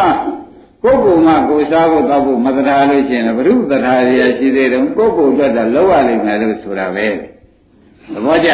[0.83, 7.07] ကိုယ်ကိုယ်မှကိုယ်စားဖို့တောက်ဖို့မတရားလို့ရှိရင်ဘုရုတရားရရှိသေးတယ်ကိုယ်ကိုယ်အတွက်တော့လောက်ရလိမ့်မယ်လို့ဆိုတာပဲ
[8.13, 8.51] သဘောကျ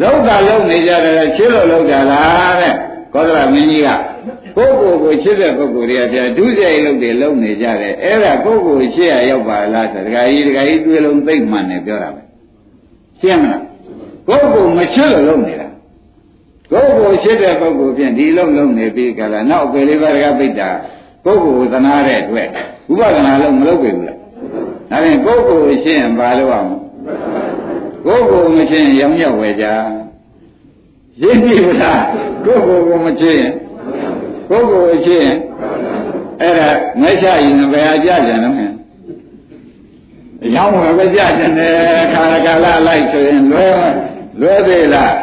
[0.00, 2.74] လောက်တာလောက်နေကြတယ်ချစ်လို့လောက်တာလားတဲ့
[3.14, 3.88] ကောသလမင်းကြီးက
[4.56, 12.22] ကိုယ်ကိုယ်ကိုချစ်တဲ့ပုဂ္ဂိုလ်တွေကပြဒုစရိုက်လုပ်တယ်လုပ်နေကြတယ်အဲ့ဒါကိုယ်ကိုယ်ချစ်ရရောက်ပါလားဆိုဒကာကြီးဒကာကြီးတွေးလုံးသိမ့်မှန်တယ်ပြောတာပဲ
[13.20, 13.62] ရှင်းမလား
[14.28, 15.68] ကိုယ်ကိုယ်မချစ်လို့လုပ်နေတာ
[16.70, 20.70] ကိုယ်ကိုယ်ချစ်တဲ့ပုဂ္ဂိုလ်ဖြင့်ဒီလုံးလုံးနေပြီးကြလားနောက်အပေလေးပါးကပိတ်တာ
[21.24, 22.48] ကိုယ်ကိုယ်သနာတဲ့အတွက်
[22.90, 24.18] ဥပဒနာလုံးမလုပ်ပြီဘူးလား
[24.90, 26.70] ဒါဖြင့်ကိုယ်ကိုယ်ရှင်းရင်ဘာလို့အောင်
[28.04, 29.66] ကိုယ်ကိုယ်မရှင်းရင်ရောင်ရောက်ဝယ်ကြ
[31.22, 32.02] ရင်းပြီဘူးလား
[32.44, 33.52] ကိုယ်ကိုယ်ကိုမရှင်းရင်
[34.48, 35.36] ကိုယ်ကိုယ်ရှင်းရင်
[36.40, 36.68] အဲ့ဒါ
[37.00, 38.74] ငဲ့ချရင်ဘယ်ဟာကြကြံလဲမင်း
[40.56, 43.66] ရောင်းဝယ်ပဲကြကြတယ်ခါရကာလလိုက်ဆိုရင်လွဲ
[44.40, 45.14] လွဲသေးလား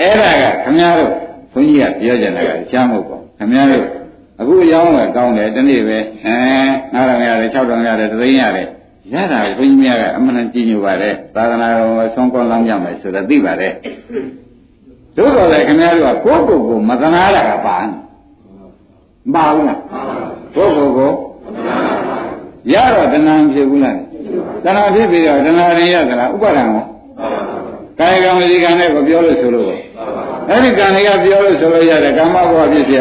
[0.00, 1.12] အဲ့ဒါကခမည်းတော်
[1.52, 3.97] ဘုန်းကြီးကပြောကြတာကရှားမဟုတ်ပါဘူးခမည်းတော်
[4.40, 6.36] အခုရောင်းတယ်ကောင်းတယ်ဒီနေ့ပဲအဲ
[6.94, 8.68] 9000ရတယ်6000ရတယ်3000ရတယ်
[9.14, 13.72] ရတာကိုဘုန်းကြီးများကအမှန်တည်းညိုပါတယ်သာသနာတော်ဆုံးကောင်းလောင်းရမယ်ဆိုတော့သိပါတယ်
[15.16, 19.80] သို့တော်လည်းခင်ဗျားတို့ကကိုယ့်ကိုယ်ကိုမသနာတာကပါမပါဘူးလား
[20.54, 21.12] ကိုယ့်ကိုယ်ကို
[22.72, 23.96] ရတော့တဏှာဖြစ်ဘူးလား
[24.64, 26.84] တဏှာဖြစ်ပြီးတော့တဏှာရင်ရသလားဥပါဒံရော
[27.98, 29.66] ကာယကံဝစီကံနဲ့ကိုပြောလို့ဆိုလို့
[30.48, 32.96] အဲ့ဒီကံတွေကပြောလို့ဆိုလို့ရတယ်ကာမဘဝဖြစ်ပြ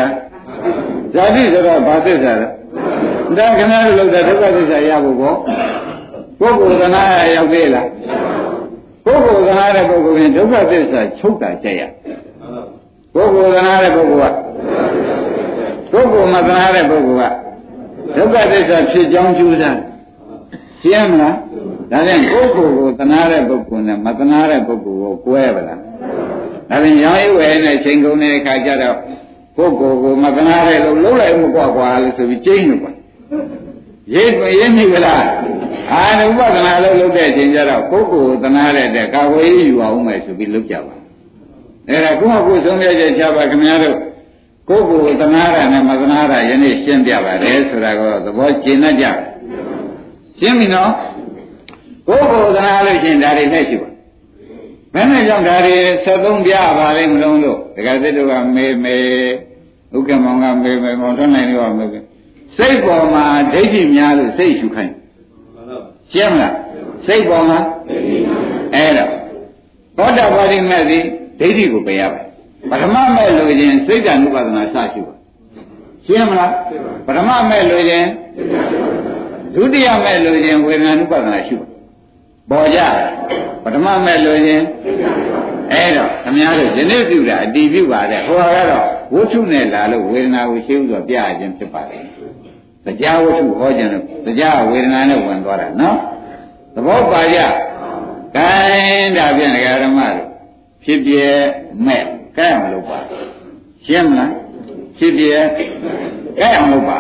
[1.13, 2.47] ဇာတိဆိုတော့ဘာသစ္စာလဲ
[3.37, 5.33] ဒါခင်ဗျားတို့လောက်တဲ့ဒုက္ခသစ္စာရဖို့ကော
[6.39, 7.03] ပုဂ္ဂိုလ်သနာ
[7.35, 7.87] ရောက်သေးလား
[9.05, 11.81] ပုဂ္ဂိုလ်သနာတဲ့ပုဂ္ဂိုလ်ရင်ဒုက္ခသစ္စာချုပ်တာကြက်ရ
[13.13, 14.35] ပုဂ္ဂိုလ်သနာတဲ့ပုဂ္ဂိုလ်က
[15.91, 17.31] ပုဂ္ဂိုလ်မသနာတဲ့ပုဂ္ဂိုလ်
[18.15, 19.79] ကဒုက္ခသစ္စာဖြစ်ကြောင်းကျူးစား
[20.81, 21.35] ရှင်းမလား
[21.91, 25.79] ဒါဖြင့်ပုဂ္ဂိုလ်ကိုသနာတဲ့ပုဂ္ဂိုလ်နဲ့မသနာတဲ့ပုဂ္ဂိုလ်ကိုကွဲပါလား
[26.69, 28.97] ဒါဖြင့်ရောင်းရွယ်နဲ့ချိန်ကုန်တဲ့အခါကျတော့
[29.57, 32.91] ပုဂ္ဂိုလ်ကိုမသနာတဲ့လို့လုံးလိုက်မကွာကွာလို့ဆိုပြီးကျင်းလို့ပါ
[34.13, 35.23] ရေးမရေးမိကြလား
[35.91, 40.95] အာနုပဒနာလို့လုပ်တဲ့အချိန်ကျတော့ပုဂ္ဂိုလ်သနာတဲ့တဲ့ကာဝေးယူအောင်မယ်ဆိုပြီးလုပ်ကြပါ
[41.89, 43.97] အဲ့ဒါကိုယ့်အကိုဆုံးဖြတ်ချက်ချပါခင်ဗျားတို့
[44.69, 49.05] ကိုယ်ကိုသနာရနဲ့မသနာရယနေ့ရှင်းပြပါတယ်ဆိုတာကိုသဘောကျင်တတ်ကြ
[50.39, 50.91] ရှင်းပြီနော်
[52.07, 53.89] ကိုယ်ကိုသနာလို့ရှင်းဒါတွေနဲ့ရှိပါ
[54.93, 58.97] ဘယ်နဲ့ကြောင့်ဒါတွေ73ပြပါလိမ့်မလုံးလို့တက္ကသစ်တို့ကမေမေ
[59.97, 61.99] ဥက္ကမောင်ကမေမေမောင်ထွန်းနိုင်တို့ကမေမေ
[62.57, 63.23] စိတ်ပေါ်မှာ
[63.53, 64.93] ဒိဋ္ဌိများလို့စိတ်ရှုခိုင်း
[66.11, 66.55] ရှင်းမလား
[67.07, 67.59] စိတ်ပေါ်မှာ
[68.75, 69.11] အဲ့တော့
[69.97, 71.03] သောတာပတိမဲ့သည်
[71.39, 72.21] ဒိဋ္ဌိကိုပယ်ရပါ
[72.71, 75.15] ပထမမဲ့လို့ရင်စိတ်တ ानु ပါဒနာစရှုပါ
[76.05, 76.51] ရှင်းမလား
[77.05, 78.05] ပထမမဲ့လို့ရင်
[79.53, 81.67] ဒုတိယမဲ့လို့ရင်ဝေဒနာ ानु ပါဒနာရှုပါ
[82.49, 82.79] ပေါ်ကြ
[83.63, 84.61] ပထမမဲ့လို့ရင်
[85.71, 91.99] အဲ့တော့ခမည်းတော်ယနေ့ပြုတာအတီးပြုပါတဲ့ဟိုကတော့ဝုထုနဲ့လာလို့ဝေဒနာကိုရှင်းဥစွာပြရခြင်းဖြစ်ပါလေ
[92.85, 95.97] တရားဝတ္ထုဟောခြင်းလို့တရားဝေဒနာနဲ့ဝင်သွားတာနော်
[96.73, 97.39] သဘောပါကြ
[98.35, 98.49] ကဲ
[99.17, 100.27] ဒါဖြင့်ဒကာဓမ္မတို့
[100.83, 101.13] ဖြစ်ပြ
[101.85, 102.03] မဲ့
[102.37, 102.99] ကဲအောင်လုပ်ပါ
[103.85, 104.31] ရှင်းမလား
[104.97, 105.23] ဖြစ်ပြ
[106.37, 106.99] ကဲအောင်လုပ်ပါ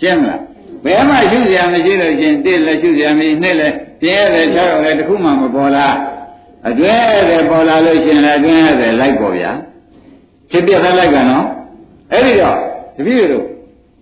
[0.00, 0.40] ရှင်းမလား
[0.84, 5.94] ဘယ်မှရှုစရာမရှိလို့ချင်းတစ်လည်းရှုစရာမရှိနှစ်လည်းပြင်းရတယ်၆ရောက်လည်းတစ်ခုမှမပေါ်လား
[6.68, 6.94] အတွဲ
[7.28, 9.50] တယ်ပေါ်လာလို့ရှင်လည်းအတွဲရတယ်လိုက်ပေါ်ဗျာ
[10.50, 11.46] ဖြစ်ပြလည်းလိုက်ကနော်
[12.12, 12.58] အဲ့ဒီတော့
[12.96, 13.44] တပည့်တို့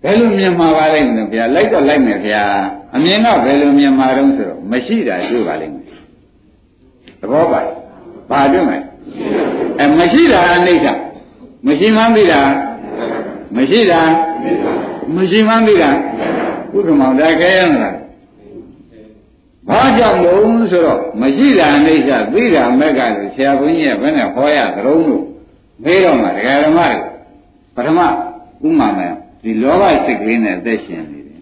[0.03, 2.43] ဘယ်လိုမြင်မှာပါလိမ့်မလဲဗျာလိုက်တော့လိုက်မယ်ဗျာ
[2.95, 5.85] အမြင်ကဘယ်လိုမြင်မှာတုံးဆိုတော့မရှိတာတွေ့ပါလိမ့်မယ်
[7.21, 7.61] သဘောပါ
[8.31, 8.79] ဘာတွေ့မလဲ
[9.81, 10.87] အဲမရှိတာအနိစ္စ
[11.67, 12.41] မရှိမှန်းသိတာ
[13.57, 14.01] မရှိတာ
[15.15, 15.91] မရှိမှန်းသိတာ
[16.75, 18.02] ဥက္ကမောင်ဒါခဲရမလား
[19.69, 25.25] ဘာကြောင့်လို့ဆိုတော့မရှိတာအိဋ္ဌသိတာမက်ကလို့ဆရာဘုန်းကြီးကဘယ်နဲ့ဟောရသရုံးလို့
[25.85, 26.99] မေးတော့မှဒကာဓမ္မတွေ
[27.75, 28.01] ပထမ
[28.67, 31.41] ဥမာမယ်ဒီလောဘစိတ်ကလေးနဲ့အသက်ရှင်နေတယ်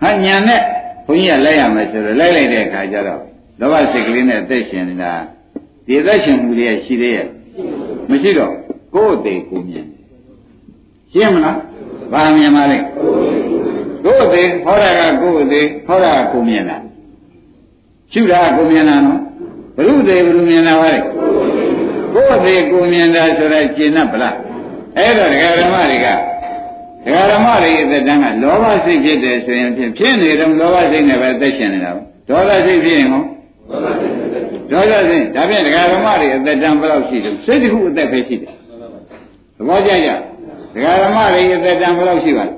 [0.00, 0.60] ဟာညာနဲ့
[1.06, 3.20] ဘုန်းကြီးကလိုက်ရမယ်ဆိုတော့လိုက်လိုက်တဲ့အခါကျတော့
[3.60, 5.12] လောဘစိတ်ကလေးနဲ့အသက်ရှင်နေတာ
[5.86, 7.28] ဒီအသက်ရှင်မှုတွေရှိသေးရဲ့
[8.10, 8.52] မရှိတော့
[8.94, 9.86] ကိုယ်အသေးကိုမြင်
[11.12, 11.56] ရှင်းမလား
[12.12, 12.78] ဘာမြင်ပါလဲ
[14.04, 16.78] ကိုယ်အသေးဟောတာကကိုယ်အသေးဟောတာကကိုမြင်တာ
[18.12, 19.20] ရှုတာကကိုမြင်တာနော်
[19.76, 21.00] ဘုရုသေးဘုရုမြင်တာပါလေ
[22.14, 24.36] ကိုယ်အသေးကိုမြင်တာဆိုတော့ကျင့်납ဗလား
[24.96, 26.08] အဲ့တော့ဒကာဓမ္မတွေက
[27.04, 31.90] ဒကာဓမ္မတွေအသက်တန်းကလောဘစိတ်ဖြစ်တယ်ဆိုရင်ဖြစ်ဖြစ်နေတော့လောဘစိတ်နဲ့ပဲအသက်ရှင်နေတာ
[32.28, 33.22] ဒေါသစိတ်ဖြစ်ရင်ဟော
[34.70, 38.54] ဒေါသစိတ်ဒါဖြင့်ဒကာဓမ္မတွေအသက်တန်းဘယ်လောက်ရှိတယ်စိတ်တခုအသက်ပဲရှိတယ်
[39.56, 40.10] သဘောကျကြ
[40.74, 42.52] ဒကာဓမ္မတွေအသက်တန်းဘယ်လောက်ရှိပါလဲ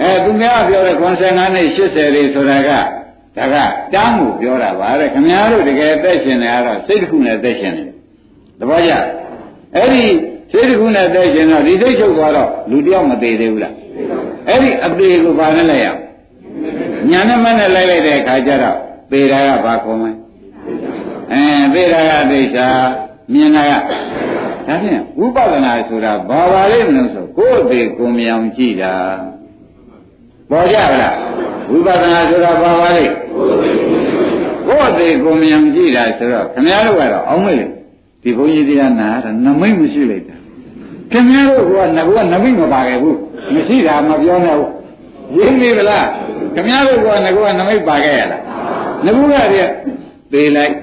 [0.00, 2.70] အဲသူများပြောတဲ့95နဲ့80တွေဆိုတာက
[3.36, 3.56] ဒါက
[3.94, 7.94] တန်းမှုပြောတာပါတဲ့ခင်ဗျားတို့တကယ်အသက်ရှင်နေရတော့စိတ်တခုနဲ့အသက်ရှင်နေတယ်
[8.58, 8.92] သဘောကျ
[9.76, 10.04] အဲ့ဒီ
[10.52, 13.74] စိတ်တစ်ခုနဲ့တဲ့ရှင်တော့ဒီစိတ်ချုပ်သွားတော့လူတယောက်မသေးသေးဘူးလား
[14.48, 15.86] အဲ့ဒီအသေးကိုဘာနဲ့လိုက်ရ
[17.10, 18.76] ညာနဲ့မနဲ့လိုက်လိုက်တဲ့အခါကျတော့
[19.10, 20.12] သေတာကဘာခေါ်မလဲ
[21.32, 22.68] အဲသေတာကဒိဋ္ဌာ
[23.32, 23.72] မြင်တာက
[24.66, 28.94] ဒါဖြင့်ဝိပဿနာဆိုတာဘာပါလိမ့်မလို့ဆိုကိုယ်သေးကိုမြောင်ကြည့်တာ
[30.50, 31.16] ပေါ်ကြပါလား
[31.70, 33.14] ဝိပဿနာဆိုတာဘာပါလိမ့်
[34.66, 37.58] ကိုယ်သေးကိုမြောင်ကြည့်တာဆိုတော့ခင်ဗျားတို့ကတော့အောင်းမေ့
[38.22, 40.36] ဒီဘုန်းကြီးတရားနာတာနမိတ်မရှိလိုက်တာ
[41.12, 43.18] ခင်ဗျားတို့ကငါကနမိတ်မပါခဲ့ဘူး
[43.54, 44.72] မရှိတာမပြောနဲ့ဘူး
[45.36, 46.06] ရင်းနေဗလား
[46.54, 48.42] ခင်ဗျားတို့ကငါကနမိတ်ပါခဲ့ရလား
[49.04, 49.70] ငကူကတည်းက
[50.32, 50.74] သေးလိုက်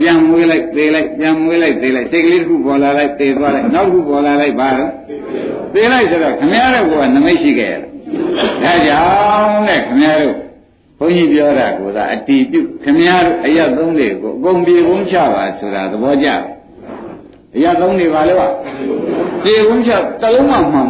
[0.00, 4.90] ပြန်မွေးလိုက်သေးလိုက်ပြန်မွေးလိုက်သေးလိုက်စိတ်ကလေးတစ်ခုပေါ်လာလိုက်သေးသွားလိုက်နောက်တစ်ခုပေါ်လာလိုက်ပါတော့
[5.74, 7.97] သေးလိုက်ဆိုတော့ခင်ဗျားတို့ကနမိတ်ရှိခဲ့ရလား
[8.62, 9.02] ဒါကြော
[9.38, 10.36] င့်နဲ့ခင်ဗျားတို့
[10.98, 16.28] ဘုန်းကြီးပြောတာကသာအတီးပြုခမည်းတော်အရသုံးတွေကိုအကုန်ပြေကုန်ချပါဆိုတာသဘောကျ
[17.56, 18.50] အရသုံးတွေပါလို့
[19.42, 19.90] ပြေကုန်ချ
[20.22, 20.88] တလုံးမှမှန်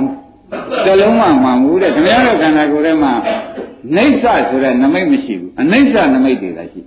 [0.86, 3.12] တလုံးမှမှန်ဘူးတဲ့ခမည်းတော်ခန္ဓာကိုယ်ထဲမှာ
[3.94, 6.80] နှိမ့်ဆဆိုတဲ့နမိတ်မရှိဘူးအနှိမ့်ဆနမိတ်တွေလည်းရှိ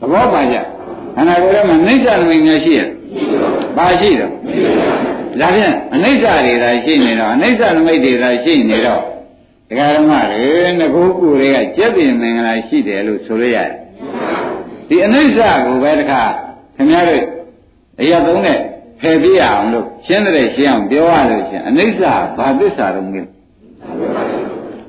[0.00, 0.56] သဘောပါကြ
[1.16, 2.88] ခန္ဓာကိုယ်ထဲမှာနှိမ့်ဆနမိတ်များရှိရဲ့
[3.76, 4.32] ဘာရှိတော့
[5.40, 9.02] ဒါဖြင့်အနှိမ့်ဆတွေသာရှိနေတော့အနှိမ့်ဆနမိတ်တွေသာရှိနေတော့
[9.72, 10.48] ဒကာဓမ္မတွေ
[10.80, 13.70] ငကိုးကူတွေကကျက်ပြင်မင်္ဂလာရှိတယ်လို့ဆိုရရတယ်
[14.88, 16.22] ဒီအနိစ္စကိုပဲတခါ
[16.76, 17.24] ခင်ဗျားတို့
[18.00, 18.58] အရာသုံးနဲ့
[19.00, 22.00] ဖယ်ပြရအောင်လို့ရှင်းတဲ့ရှင်းအောင်ပြောရလို့ရှင်အနိစ္စ
[22.38, 23.28] ဘာသစ္စာတော့ငင်း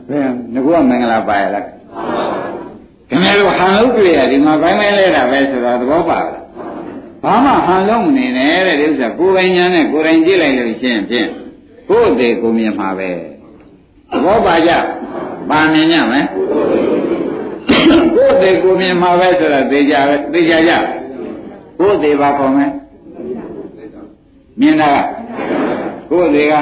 [0.09, 1.65] ဘယ်ငကိုးကမင်္ဂလာပါရလား
[3.09, 6.41] ခင်ဗျားတို့ဟန်လို့တွေ့ရဒီမှာဘိုင်းမဲလဲတာပဲဆိုတော့သဘောပါလား
[7.23, 11.27] ဘာမှဟန်လုံးမနေနဲ့တဲ့ဒီဥစ္စာကိုယ်ပိုင်ညာနဲ့ကိုယ်တိုင်ကြည့်လိုက်လို့ရှင်းဖြင့်
[11.89, 13.11] ကိုယ်တည်းကိုမြင်မှာပဲ
[14.13, 14.71] သဘောပါကြ
[15.49, 16.25] ပါမြင်ကြမယ်
[18.15, 20.73] ကိုယ်သေးကိုမြင်မှာပဲဆိုတာသိကြပဲသိကြကြ
[21.79, 22.71] ကိုယ်သေးပါခေါ်မယ်
[24.59, 24.97] မြင်တာက
[26.09, 26.53] ကိုယ်သေးက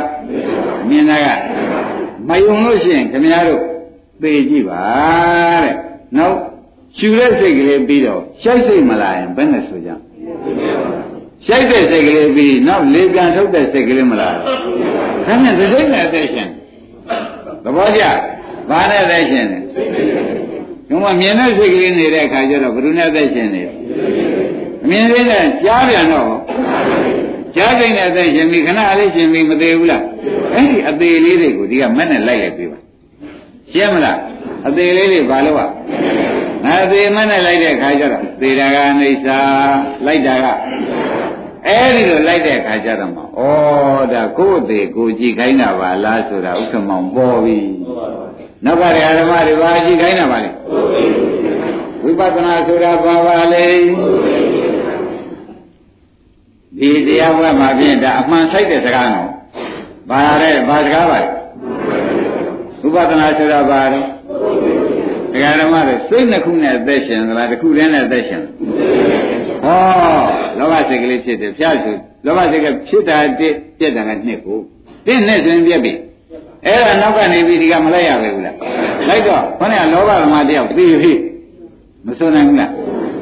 [0.90, 1.28] မြင်တာက
[2.28, 3.62] မယုံလို့ရှိရင်ခင်ဗျားတို့
[4.22, 4.84] သိကြည့်ပါ
[5.64, 5.76] တဲ့
[6.18, 6.38] နောက်
[6.98, 9.90] ရှူတဲ့စိတ်ကလေးပြီးတော့ရှိုက်စိတ်မလာရင်ဘယ်နဲ့ဆိုကြ
[11.46, 14.46] ရှိုက်တဲ့စိတ်ကလေးပြီးနောက်လေပြန်ထုတ်တဲ့စိတ်ကလေးမလာဘူး
[15.28, 16.50] ဒါနဲ့စိတ်နဲ့အသက်ရှင်
[17.64, 18.04] သဘောကျ
[18.70, 19.60] ဘာနဲ့သက်ရှင်လဲ
[20.88, 23.64] ဒီမှာမြင်တဲ့စိတ်ကလေးနေတဲ့အခါကျတော့ဘယ်သူနဲ့သက်ရှင်လဲ
[24.84, 26.32] အမြင်လေးနဲ့ကြားပြန်တော့
[27.56, 30.04] ကြားစိတ်နဲ့သက်ရှင်ပြီခဏလေးရှင်ပြီမသေးဘူးလား
[30.54, 32.80] အဲ့ဒီအသေးလေးတွေကိုဒီကမက်နဲ့လိုက်လိုက်ပေးပါ
[33.72, 34.18] ရှင်းမလား
[34.68, 35.70] အသေးလေးတွေဘာလို့อ่ะ
[36.66, 39.40] ငါသေးမနဲ့လိုက်တဲ့ခါကျတော့သေတာကအိဋ္ဌာ
[40.06, 40.46] လိုက်တာက
[41.68, 43.26] အဲ့ဒီလိုလိုက်တဲ့အခါကျတော့မှဩ
[44.14, 47.58] ဒါကိုယ်အသေးကိုကြည်ခိုင်းတာပါလားဆိုတာဥက္ကမောင်ပေါ်ပြီ
[48.66, 48.84] နောက်က
[49.20, 50.50] ဓမ္မတွေပါကြည်ခိုင်းတာပါလေ
[52.04, 53.68] ဝိပဿနာဆိုတာပါပါလေ
[56.80, 59.30] ဒီတရားဝဲမှာဖြင့်ဒါအမှန်ဆိုင်တဲ့စကားနော်
[60.10, 61.30] ဘာရဲဘာစကားပါလဲ
[62.82, 64.00] ဝိပဿနာဆိုတာဘာလဲ
[65.34, 69.41] ဒကာဓမ္မတွေစိတ်နှစ်ခုနဲ့အသက်ရှင်သလားတစ်ခုတည်းနဲ့အသက်ရှင်ဟောလော
[70.72, 71.96] ဘစိတ်ကလေးဖြစ်တယ်ဖျားဆို
[72.26, 74.60] လောဘစိတ်ကဖြစ်တာတစ်ပြက်တာကနှစ်ကို
[75.06, 75.94] တစ်နဲ့ဆိုရင်ပြက်ပြီ
[76.66, 78.56] အဲ့ဒါနောက်ကနေပြီးဒီကမလိုက်ရပဲဘူးလား
[79.08, 81.12] လိုက်တော့ခေါင်းကလောဘသမားတယောက်ပြီးပြီ
[82.06, 82.72] မစွနိုင်ဘူးလား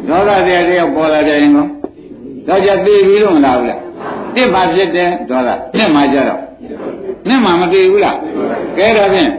[0.08, 1.66] ဒေါသတရားတယောက်ပေါ်လာတယ်ရင်ကော
[2.48, 3.80] တော့ကြသိပြီးတော့မလားဘူးလား
[4.36, 6.40] တစ်ပါဖြစ်တယ်ဒေါသနှစ်မှကြတော့
[7.28, 8.18] နှစ်မှမသိဘူးလား
[8.78, 9.30] ကဲတော့ဖြင့်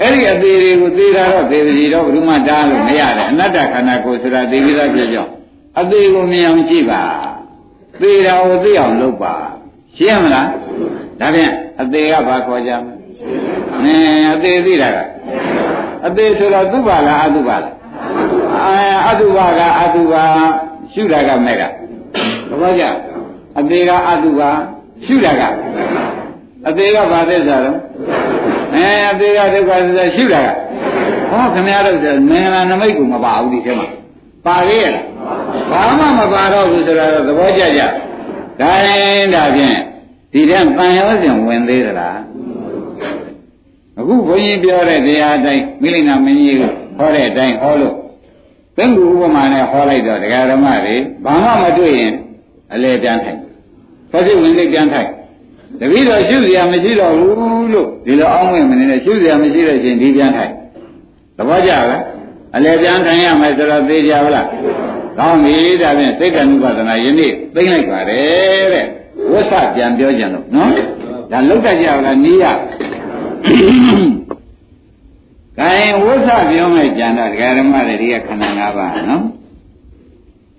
[0.00, 5.32] အဲ့ဒီအသေးတွေကိုသေတာတော့သေစီတော့ဘယ်သူမှတားလို့မရတယ်အနတ္တခန္ဓာကိုယ်ဆိုတာသိပြီးသားဖြစ်ကြောင်း
[5.80, 7.02] အသေးကိုမြင်အောင်ကြည့်ပါ
[8.00, 9.34] သေတာကိုသိအောင်လုပ်ပါ
[9.96, 10.48] ရှင်းမလား
[11.20, 12.94] ဒါဖြင့်အသေးကဘာခေါ်ကြမလဲ
[13.82, 14.98] အင်းအသေးသိတာက
[16.06, 17.82] အသေးဆိုတော့သူ့ပါလားအသူ့ပါလား
[19.08, 20.24] အတုပါကအတုပါ
[20.92, 21.62] ရှုတာကမဲ့က
[22.48, 22.84] သဘောကျ
[23.58, 24.50] အသေးကအတုပါ
[25.04, 25.42] ရှုတာက
[26.68, 27.78] အသေးကဘာသစ္စာတော့
[28.74, 30.48] အဲအသေးကဒုက္ခသစ္စာရှုတာက
[31.30, 33.88] ဟောခင်ဗျားတို့ဆိုမင်္ဂလာနမိတ်ကိုမပါဘူးဒီထဲမှာ
[34.46, 34.96] ပါသေးရဲ့
[35.70, 37.82] ဘာမှမပါတော့ဘူးဆိုတော့သဘောကျကြ
[38.60, 39.78] ဒါရင်ဒါဖြင့်
[40.32, 42.18] ဒီတဲ့တန်ရောစဉ်ဝင်သေးသလား
[43.98, 46.62] အခုဘုန်းကြီးပြောတဲ့တရားအတိုင်းမိလိနာမင်းကြီးက
[46.98, 47.94] ဟောတဲ့အတိုင်းဟောလို့
[48.76, 52.12] သင်္ကူဥပမာနဲ့ဟောလိုက်တော့ဒကာဓမ္မတွေဘာမှမတွေ့ရင်
[52.74, 53.38] အလဲပြန်ထိုင်
[54.10, 55.08] ဖက်စစ်ဝင်လေးပြန်ထိုင်
[55.80, 60.52] တပည့်တော်ရှုစရာမရှိတော့ဘူးလို့ဒီလိုအောင်းဝင်မနေနဲ့ရှုစရာမရှိတဲ့ချင်းဒီပြန်ထိုင်
[61.36, 62.02] သဘောကျလား
[62.56, 64.46] အလဲပြန်ထိုင်ရမယ်ဆိုတော့သိကြပါလား
[65.18, 68.86] ကောင်းပြီဒါဖြင့်စိတ်ကနုပါဒနာယနေ့သိမ့်လိုက်ပါတယ်တဲ့
[69.30, 70.70] ဝဆပြန်ပြောကြလို့နော်
[71.30, 72.44] ဒါလောက်တတ်ကြလားနီးရ
[75.58, 75.70] ကဲ
[76.04, 79.24] ဝဆပြောမယ်ကြံတော့ဒကာဓမ္မတွေဒီကခန္ဓာ၅ပါးနော်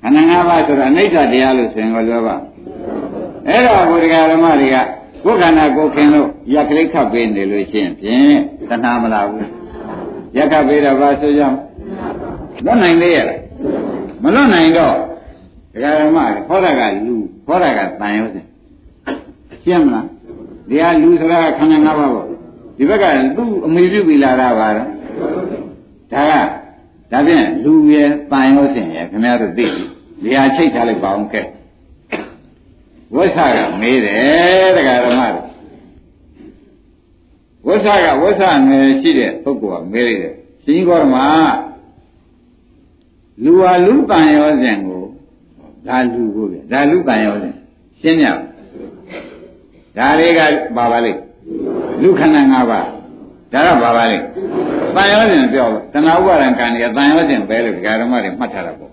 [0.02, 2.36] ခန္ဓာ၅ပါးဆိုတာအနိစ္စတရားလို့ဆိုရင်ကိုပြောပါ
[3.48, 4.78] အဲ့တော့ဘုရားဓမ္မတွေက
[5.24, 8.40] ကိုယ်ခန္ဓာကိုယ်ခင်လို့ရက်ကလေးခတ်ပေးနေလို့ရှိရင်ဖြင့်
[8.70, 9.50] သနာမလာဘူး
[10.36, 11.54] ရက်ခတ်ပေးတော့ဘာဆိုကြမ
[12.66, 13.40] လွတ်နိုင်လေရလား
[14.24, 14.96] မလွတ်နိုင်တော့
[15.74, 17.16] ဒကာဓမ္မဟောတာကလူ
[17.48, 18.46] ဟောတာကတန်ရုံးစင်
[19.64, 20.08] ရှင်းမလား
[20.70, 22.26] ဒီဟာလူဆိုတာခန္ဓာ၅ပါးပေါ့
[22.78, 23.06] ဒီဘက်က
[23.38, 24.88] သူ့အမေပြုပြီးလာတာပါတော့
[26.14, 26.34] ဒါက
[27.12, 29.84] ဒါဖြင့်လူရဲ့တန်ရုံးစင်ရဲ့ခင်ဗျားတို့သိပြီ
[30.24, 31.42] ဒီဟာချိတ်ထားလိုက်ပါအောင်ကဲ
[33.16, 35.46] ဝိသကမေးတယ်တရားဓမ္မတို့
[37.66, 40.34] ဝိသကဝိသနယ်ရှိတဲ့ပုဂ္ဂိုလ်ကမေးလိုက်တယ်
[40.64, 41.18] ရှင်ကြီးကောဓမ
[43.44, 45.04] လူဟာလူတန်ရောစဉ်ကို
[45.88, 47.56] ဒါလူကိုပြဒါလူတန်ရောစဉ်
[48.02, 48.28] ရှင်းရ
[49.98, 50.40] ဒါလေးက
[50.76, 51.20] ပါပါလိမ့်
[52.02, 52.88] လူခန္ဓာ၅ပါး
[53.54, 54.26] ဒါကပါပါလိမ့်
[54.96, 58.92] တန်ရောစဉ်ပြောတဏှာဥပါဒံကံတွေကတန်ရောစဉ်ပဲလို့ဒကာဓမ္မတွေမှတ်ထားတာပေါ့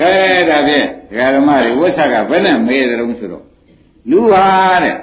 [0.00, 0.10] ကဲ
[0.48, 3.44] ဒါဖြင့်ဒကာဓမ္မတွေဝိသကဘယ်နဲ့မေးတယ်လို့ဆိုတော့
[4.10, 4.46] လူဟာ
[4.84, 4.96] တဲ့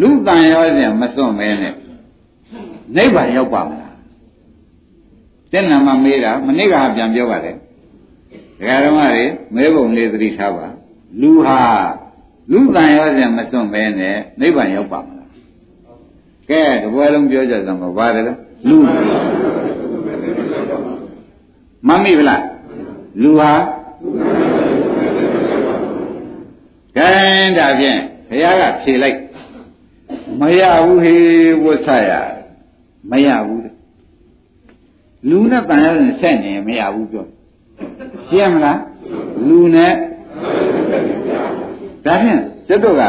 [0.00, 1.74] လူတန်ရောစဉ်မစွန့်မဲနဲ့
[2.96, 3.96] နိဗ္ဗာန်ရောက်ပါမလား
[5.52, 7.61] တဲ့နာမမေးတာမနေ့ကပြန်ပြောပါတယ်ဒကာ
[8.62, 10.66] ဓမ္မတွေမဲပုံလေးသတိထားပါ
[11.20, 11.60] လူဟာ
[12.52, 15.30] လူတန်ရောစဉ်မစွန့်မဲနဲ့နိဗ္ဗာန်ရောက်ပါမလား
[16.50, 18.38] ကဲတပွဲလုံးပြောကြစမ်းပါပါတယ်လား
[18.68, 18.76] လူ
[21.88, 22.42] မမိဗလား
[23.22, 23.52] လူဟာ
[26.96, 27.08] ကဲ
[27.58, 27.98] ဒါဖြင့်
[28.30, 29.18] ဘုရားကဖြေလိုက်
[30.40, 31.16] မရဘူးဟေ
[31.64, 32.10] ဝတ်ဆရ
[33.10, 33.62] မရဘူး
[35.28, 37.26] လူနဲ့တန်ရရင်ဆက်နေမရဘူးပြော
[38.28, 38.78] ရှင်းမလား
[39.46, 39.92] လူနဲ့
[42.04, 43.02] ဒါဖြင့်ကျွတ်တို့က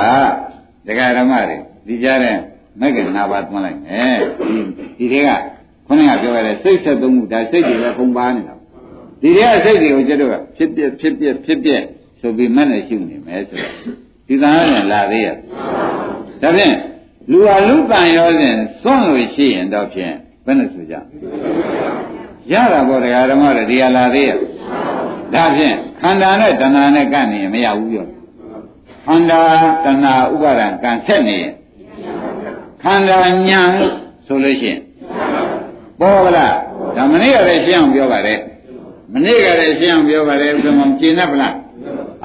[0.88, 2.36] ဒကာဓမ္မတွေဒီကြားတဲ့
[2.80, 4.58] မက်ကနာပါသွန်းလိုက်မယ်ဒီ
[5.00, 5.30] ဒီတွေက
[5.88, 8.56] ခုနကပြောရတဲ့စိတ်ဆက်သုံးမှုဒါစိတ်တွေပဲပုံပါနေတာ
[9.22, 11.70] ဒီတွေကစိတ်တွေကိုကျွတ်တို့ကဖြစ်ပြဖြစ်ပြဖြစ်ပြ
[12.22, 13.74] ဆိုပြီးမနဲ့ရှုနေမယ်ဆိုတော့
[14.28, 15.36] ဒီကံရောလာသေးရဲ့
[16.42, 16.76] ဒါဖြင့်
[17.32, 20.14] လူဟာလူကံရောစဉ်စွန့်လို့ရှိရင်တော့ဖြင့်
[20.46, 20.96] ဘယ်နဲ့ဆိုကြ
[22.52, 24.38] ရတာပေါ့တရားဓမ္မတွေဒီဟာလာသေးရဲ့
[25.34, 28.08] ဒါဖြင့်ခန္ဓာနဲ့တဏှာနဲ့ကန့်နေရင်မရဘူးပြော
[29.06, 29.42] ခန္ဓာ
[29.86, 31.54] တဏှာဥပါဒံကံဆက်နေရင်
[32.84, 33.20] ခန္ဓာ
[33.50, 33.62] ညာ
[34.28, 34.80] ဆိုလို့ရှိရင်
[36.00, 36.56] ပေါ်ကလား
[36.96, 38.40] ဒါမနေ့ကလည်းရှင်းအောင်ပြောပါတယ်
[39.14, 41.56] မနေ့ကလည်းရှင်းအောင်ပြောပါတယ်ဘယ်မှာကျင်납ဗလား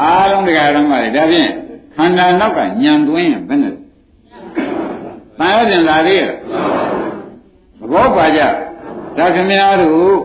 [0.01, 1.51] အားလုံးတရားဓမ္မတွေဒါဖြင့်
[1.97, 3.75] ခန္ဓာနောက်ကညံသွင်းရင်ဘယ်နဲ့
[5.39, 6.33] တန်ရခြင်းလာသေးရဲ့သ
[7.93, 8.41] ဘောပါကြ
[9.19, 10.17] ဒါခင်ဗျားတို့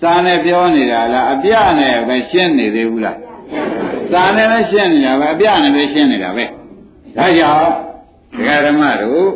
[0.00, 3.18] စာနဲ့ပြောနေတာလားအပြနဲ့ပဲရှင်းနေသေးဘူးလား
[4.12, 6.44] စာနဲ့လည်းရှင်းနေတာပဲအပြနဲ့ပဲရှင်းနေတာပဲ
[7.16, 7.70] ဒါကြောင့်
[8.36, 9.30] ဒကာဓမ္မတို့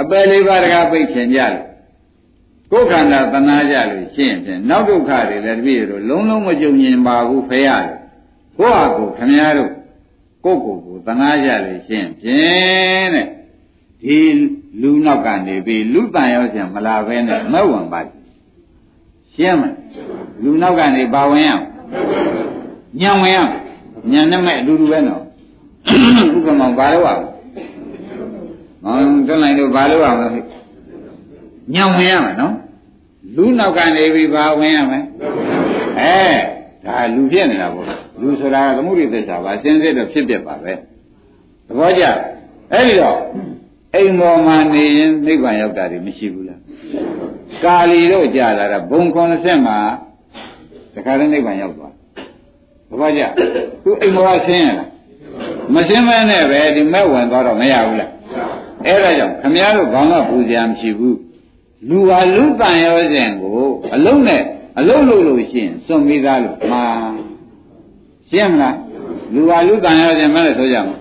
[0.00, 1.64] အပယ်လေးပါးတကားပိတ်ခင်ကြလို့
[2.70, 7.98] ကိုယ်ခန္ဓာတဏှာကြလို့ရှင်းဖြင့်နောက်ဒုက္ခတွေလည်းတပည့်တို့လုံးလုံးမကြုံမြင်ပါဘူးဖရာလို့
[8.58, 9.72] ကိုယ့်ဟာကိုယ်ခမည်းတော်
[10.44, 13.26] ကိုယ့်ကိုယ်ကိုသနာကြလေရှင်းဖြင့်တဲ့
[14.06, 14.18] ဒီ
[14.82, 18.24] လူနောက်ကနေပြီးလူတန်ရောက်ပြန်မလာဘဲနဲ့မဝင်ပါဘူး
[19.34, 19.62] ရှင်းမ
[20.42, 21.64] လူနောက်ကနေပါဝင်ရအောင်
[23.00, 23.52] ညံဝင်ရအောင်
[24.10, 25.22] ညံနဲ့မဲ့အတူတူပဲနော်
[26.36, 27.22] ဥပမာဘာလို့အောင်
[28.84, 28.94] ဟော
[29.26, 30.28] တွန်းလိုက်လို့ဘာလို့အောင်လဲ
[31.74, 32.54] ညံဝင်ရမယ်နော်
[33.36, 35.04] လူနောက်ကနေပြီးပါဝင်ရမယ်
[36.00, 36.16] အဲ
[36.84, 37.86] ဒါလူဖြစ်နေတာပေါ့
[38.20, 40.72] လူဆိုတာကသမှုရိသစ္စာပါအစင်းစစ်တော့ဖြစ်ပြပါပဲ
[41.66, 42.04] သဘောကျ
[42.72, 43.18] အဲ့ဒီတော့
[43.94, 46.60] အိမ်ပေါ်မှာနေရင်နိဗ္ဗာန်ရောက်တာတွေမရှိဘူးလား
[47.64, 49.02] ကာလီတို့ကြာလာတာဘုံ
[49.34, 49.78] 90မှာ
[50.94, 51.92] တခါတည်းနိဗ္ဗာန်ရောက်သွား
[52.88, 53.22] သဘောကျ
[53.84, 54.88] သူအိမ်ပေါ်ကဆင်းရလား
[55.74, 58.10] မဆင်းမဲနဲ့ပဲဒီမဲ့ဝင်သွားတော့မရဘူးလား
[58.86, 61.18] အဲ့ဒါကြောင့်ခမည်းတော်ဘာမှပူဇော်မရှိဘူး
[61.88, 64.42] လူဟာလူတန်ရောစဉ်ကိုအလုံးနဲ့
[64.78, 66.84] အလုံးလုံးလို့ရှိရင်စွန့်ပြီးသားလို့မှာ
[68.30, 68.76] ရှင်းမလား
[69.34, 70.96] လူဟာလူတန်ရခြင်းမလဲဆိုကြမှာ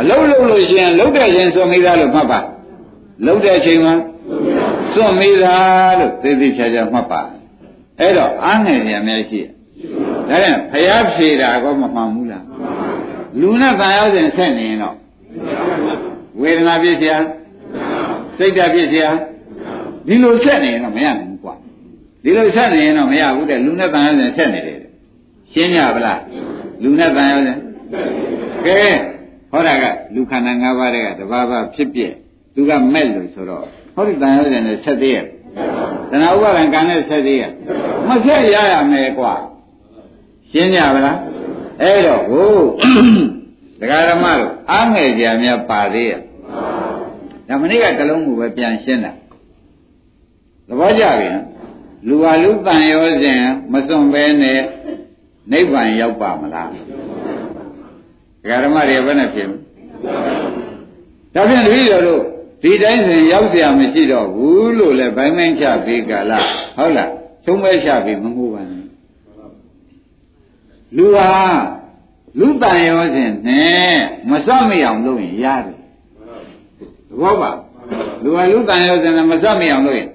[0.00, 2.40] အလုံးလုံးလို့ရှိရင်လုံးတဲ့ခြင်းစွန့်ပြီးသားလို့မှတ်ပါ
[3.26, 3.94] လုံးတဲ့အချိန်မှာ
[4.92, 7.20] စွန့်ပြီးသားလို့သိသိချာချာမှတ်ပါ
[8.00, 9.48] အဲ့တော့အားငယ်နေရများရှိတယ်
[10.28, 12.44] ဒါပြန်ဖျားဖြေတာကောမမှန်ဘူးလား
[13.40, 14.96] လူနဲ့တန်ရောက်စဉ်ဆက်နေရင်တော့
[16.40, 17.14] ဝေဒနာဖြစ်เสีย
[18.38, 19.06] စိတ်ဓာတ်ဖြစ်เสีย
[20.06, 21.54] ဒီလိုဆက်နေရင်တော့မရနိုင်ဘူးကွာ
[22.22, 24.78] ဒီလိုဆက်နေရင်တော့မရဘူးတဲ့လူနဲ့တန်ရောက်စဉ်ဆက်နေတယ်
[25.52, 26.20] ရှင်းကြပါလား
[26.82, 27.58] လူနဲ့တန်ရောက်စဉ်
[28.66, 28.80] ကဲ
[29.51, 32.01] ဟောတာကလူခန္ဓာ၅ပါးတွေကတဘာဘာဖြစ်ပြ
[32.55, 35.25] သူကမဲ့လို့ဆိုတော့ဟောဒီတန်ရောက်စဉ်နဲ့ဆက်သေးရဲ့
[36.09, 37.51] တဏှာဥပါဒံကံနဲ့ဆက်သေးရဲ့
[38.07, 39.33] မဆက်ရရမယ်ကွာ
[40.51, 41.17] ရှင်းကြပါလား
[41.81, 42.55] အဲ့တော့ဟို
[43.79, 46.19] ဒကာရမတို့အားငယ်ကြများပါသေးရဲ့
[47.47, 49.11] ဒါမနေ့ကတလုံးကိုပဲပြန်ရှင်းတာ
[50.67, 51.45] သဘောကျပြီနော်
[52.07, 53.39] လူဟာလူတန်ရောစဉ်
[53.71, 54.61] မစွန့်ဘဲနဲ့
[55.51, 56.69] နိဗ္ဗာန်ရောက်ပါမလား
[58.46, 59.58] ဒကာရမတွေဘယ်နဲ့ဖြစ်မလဲ
[61.34, 62.22] ဒါဖြင့်တပည့်တော်တို့
[62.62, 66.46] ဒီတိုင်းစဉ်ရောက်เสียမရှိတော့ဘူးလို့လဲဘိုင်းမင်းချပြီးကြလား
[66.76, 67.10] ဟုတ်လား
[67.44, 68.86] သုံးမဲချပြီးမမှုပါနဲ့
[70.96, 71.30] လူဟာ
[72.38, 73.94] လူတန်ရောစဉ်နဲ့
[74.30, 75.78] မစွတ်မရအောင်လုပ်ရင်ရတယ်
[77.08, 77.50] သဘောပါ
[78.22, 80.08] လူဟာလူတန်ရောစဉ်နဲ့မစွတ်မရအောင်လုပ်ရင်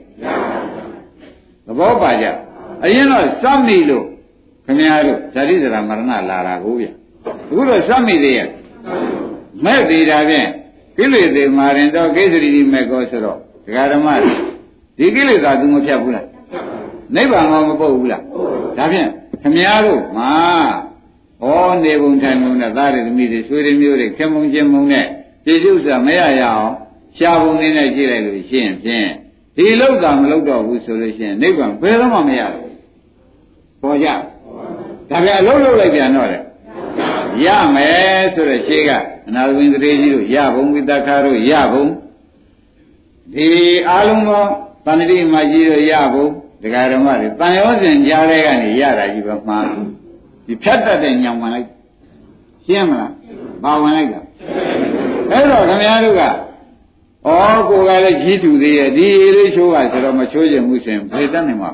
[1.65, 2.25] သဘောပါကြ
[2.83, 4.05] အရင်တော့စွတ်မိလို့
[4.65, 6.87] ခင်ဗျားတို့ဇာတိဇရာမရဏလာတာကိုဗျ
[7.50, 8.48] အခုတော့စွတ်မိသေးရဲ့
[9.64, 10.48] မဲ့သေးတာဖြင့်
[10.96, 14.08] ကိလေသာမာရင်တော့ကိစ္စရီမဲ့ကောဆိုတော့ဒကာဓမ္မ
[14.98, 16.26] ဒီကိလေသာသူမဖြတ်ဘူးလား
[17.14, 18.22] နိဗ္ဗာန်ကမပုတ်ဘူးလား
[18.76, 19.08] ဒါဖြင့်
[19.42, 20.32] ခမည်းတော်မှာ
[21.42, 21.46] ဩ
[21.84, 25.06] နေပုံထိုင်ပုံနဲ့သားရသမီးတွေဆွေတွေမျိုးတွေခင်မုံချင်းမုံနဲ့
[25.44, 26.72] ပြည့်စုံစွာမရရအောင်
[27.16, 29.08] ရှားပုံလေးနဲ့ကြည့်လိုက်လို့ရှိရင်ဖြင့်
[29.56, 32.72] ဒီလောက်သာမလောက်တော့ဘူးဆိုလို့ရှိရင်နိဗ္ဗာန်ဘယ်တော့မှမရဘူး
[33.82, 34.08] ပေါ်ကြ
[35.10, 36.42] ဒါပြန်အလုံးလုံးလိုက်ပြန်တော့တယ်
[37.44, 38.90] ရမယ်ဆိုတဲ့ရှေးက
[39.28, 41.84] အနာဝိန္ဒြေကြီးတို့ရဘုံဝိတခါတို့ရဘုံ
[43.34, 43.46] ဒီ
[43.88, 44.44] အားလုံးသော
[44.86, 46.26] တဏှတိမကြီးတို့ရဘုံ
[46.62, 49.64] ဒကာဓမ္မတွေတန်ရောစဉ်ကြားတဲ့ကနေရတာကြီးပဲမှား
[50.46, 51.68] ဒီဖြတ်တတ်တဲ့ညောင်ဝင်လိုက်
[52.66, 53.12] ရှင်းမလား
[53.62, 54.20] ဘာဝင်လိုက်တာ
[55.30, 56.28] အဲ့တော့ခင်ဗျားတို့ကဩ
[57.68, 61.70] ကိုယ်ကလည်းကြီးတူသေးရဲ့ဒီလေးချိုးပါဆိုတော့မချိုးခြင်းမှုစဉ်ဘယ်တတ်နိုင်မှာ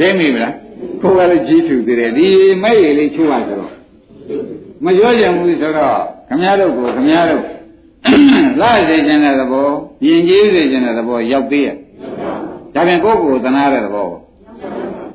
[0.00, 0.54] ရိမ့်မိမလား
[1.02, 2.26] ကိုယ်ကလည်းကြီးတူသေးတယ်ဒီ
[2.62, 3.79] မဲ့ရလေးချိုးပါဆိုတော့
[4.84, 7.42] မပြောကြဘူးဆိုတော့ခမည်းတော်ကိုခမည်းတော်
[8.60, 9.68] လာစေခြင်းတဲ့သဘော
[10.04, 11.76] ယဉ်ကျေးစေခြင်းတဲ့သဘောရောက်သေးရဲ့
[12.74, 14.06] ဒါပြန်ကိုယ့်ကိုယ်သနာတဲ့သဘော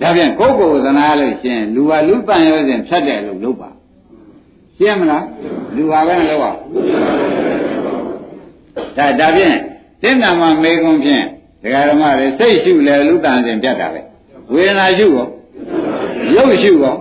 [0.02, 3.70] ဒါပြန်ကိုယ့်ကိုယ်သနာလို့ရှင်လူဟာလူပန်ရောစဉ်ဖြတ်တယ်လို့လုပ်ပါ
[4.78, 5.26] ရှင်းမလား
[5.76, 6.52] လူဟာပဲမလုပ်ပါ
[8.98, 9.56] ဒါဒါဖြင့်
[10.02, 11.24] တင်းနာမှာမေကုံဖြင့်
[11.64, 14.02] ဒကာဓမ္မတွေစိတ်ရှုလဲလူတန်စဉ်ပြတ်တာပဲ
[14.54, 15.28] ဝေဒနာရှုရော
[16.36, 16.96] ရုပ်ရှုရော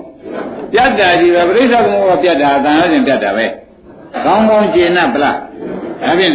[0.75, 3.47] ပြတ်တာကြီးပဲပရိစ္ဆေသမုပ္ပါပြတ်တာတန်ရောစဉ်ပြတ်တာပဲ
[4.25, 5.37] ကောင်းကောင်းကျင့်납ပလား
[6.03, 6.35] ဒါဖြင့်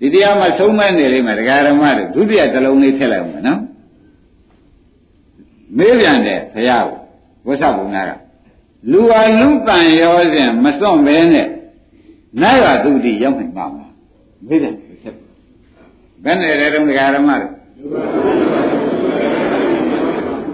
[0.00, 3.60] ဒီတရားမှာဆုံးမနေလိမ့်မယ်ဒကာဓမ္မတွေဒုတိယတစ်လုံးလေးထည့်လိုက်အောင်နော်
[5.76, 6.98] မေးပြန်တယ်ဘုရားကို
[7.46, 8.10] ဝိသဘုံနာက
[8.92, 11.48] လူဟာလူတန်ရောစဉ်မစွန့်ပဲနဲ့
[12.42, 13.92] နာရသူတိရောက်နိုင်ပါမလား
[14.46, 15.16] မေးတယ်ဆက်
[16.24, 17.48] ဘယ်နဲ့လဲတုန်းဒကာဓမ္မတွေ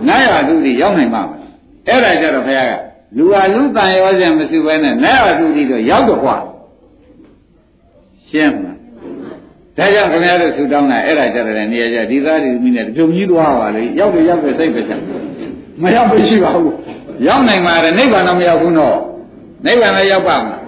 [0.09, 1.53] နာရသူတိရောက်နိုင်ပါမလား
[1.87, 2.72] အဲ့ဒါကြတော့ဘုရားက
[3.18, 6.38] လူဟာလူတန်ရောစဉ်မစုပဲနဲ့နာရသူတိတော့ရောက်တော့กว่า
[8.30, 8.78] ရှင်းမလား
[9.78, 14.99] ဒါကြောင့်ခင်ဗျားတို့ဆူတောင်းတာအဲ့ဒါကြတဲ့နေရာကျဒီသားဒီသမီးနဲ့ပြုံကြီးသွားပါလေရောက်တယ်ရောက်တယ်စိတ်ပဲချက်
[15.84, 16.76] မရောက်မရှိပါဘူး
[17.28, 18.97] ရောက်နိုင်ပါတယ်နိဗ္ဗာန်တော့မရောက်ဘူးတော့
[19.66, 20.62] နိဗ္ဗာန်လည်းရောက်ပါမလား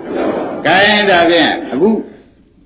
[0.66, 1.90] ဂိုင်းဒါဖြင့်အခု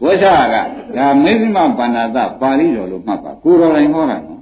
[0.03, 0.55] ဝိသက
[0.97, 4.41] ဒါမေဇိမပါဏာတပါဠိတော်လို့မှတ်ပါကိုတော်တိုင်းဟောတာနော်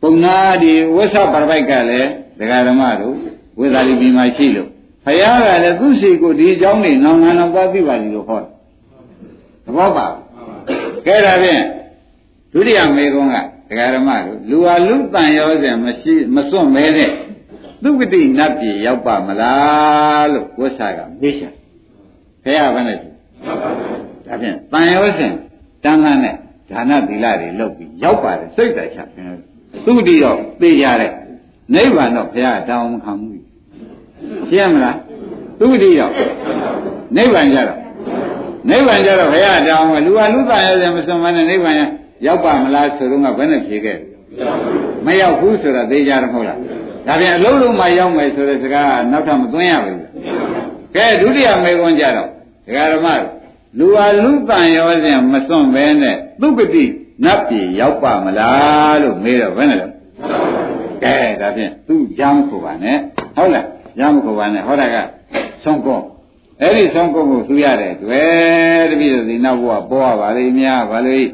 [0.00, 2.08] ပုံနာဒီဝိသပရပိုက်ကလည်း
[2.38, 3.16] ဒကာဓမ္မတို့
[3.57, 4.69] ဝိသလိပြည်မှာရှိလို့
[5.05, 8.49] ဖယားကလည်းသူ့စီကိုဒီအကြောင်းနေနောင်ငံတော့သွားသိပါလိမ့်လို့ဟောတယ်
[9.65, 10.07] သဘောပါ
[11.05, 11.61] ကဲဒါဖြင့်
[12.53, 13.35] ဒုတိယမေကုန်းက
[13.69, 17.11] ဒကာရမတို့လူဟာလူတန်ရောစဉ်မရှိမစွန့်မဲတဲ့
[17.83, 21.53] သုကတိနတ်ပြည်ရောက်ပါမလားလို့ဝိဆာကမေးချင်
[22.43, 25.33] ဖះဘယ်နဲ့ဒါဖြင့်တန်ရောစဉ်
[25.83, 26.35] တန်ခမ်းနဲ့
[26.71, 28.99] ဒါနသီလတွေလုပ်ပြီးရောက်ပါတယ်စိတ်တချ
[29.85, 31.11] သုကတိတော့သိကြတဲ့
[31.73, 33.41] နိဗ္ဗာန်တော့ဘုရားတောင်းမခံဘူး
[34.49, 34.97] ရှင်းမလား
[35.59, 36.13] သုကတိတော့
[37.15, 37.79] နိဗ္ဗာန်ကြတော့
[38.69, 41.75] နိဗ္ဗာန်ကြတော့ဘုရားတောင်းမလူဟာလူသားရဲ့မစွန်မနဲ့နိဗ္ဗာန်
[42.25, 43.97] ရောက်ပါမလားဆိုတော့ကဘယ်နဲ့ဖြေခဲ့
[45.05, 46.57] မရောက်ဘူးဆိုတော့သိကြတယ်မဟုတ်လား
[47.07, 49.99] ဒါပြန်အလုံးလုံးမှရောက်မယ်ဆိုတဲ့စကားကနောက်ထပ်မသွင်းရဘူး
[50.95, 52.27] ကဲဒုတိယမေခွန်းကြတော့
[52.65, 53.07] ဒကာဓမ္မ
[53.79, 56.83] လူဟာလူတန်ရောစဉ်မစွန့်ပဲနဲ့သုပတိ
[57.25, 59.87] နတ်ပြည်ရောက်ပါမလားလို့မေးတော့ဘယ်နဲ့လဲ
[61.03, 62.97] ကဲဒါဖြင့်သူကြားမခုပါနဲ့
[63.35, 63.65] ဟုတ်လား
[63.97, 64.95] ကြားမခုပါနဲ့ဟောတာက
[65.63, 65.99] ဆုံးကော
[66.61, 71.29] အဲ့ဒီဆုံးကောကိုသူရတဲ့တွေ့တပည့်တော်ဒီနောက်ဘဝပေါ်ရပါလိမ့်များပါလိမ့်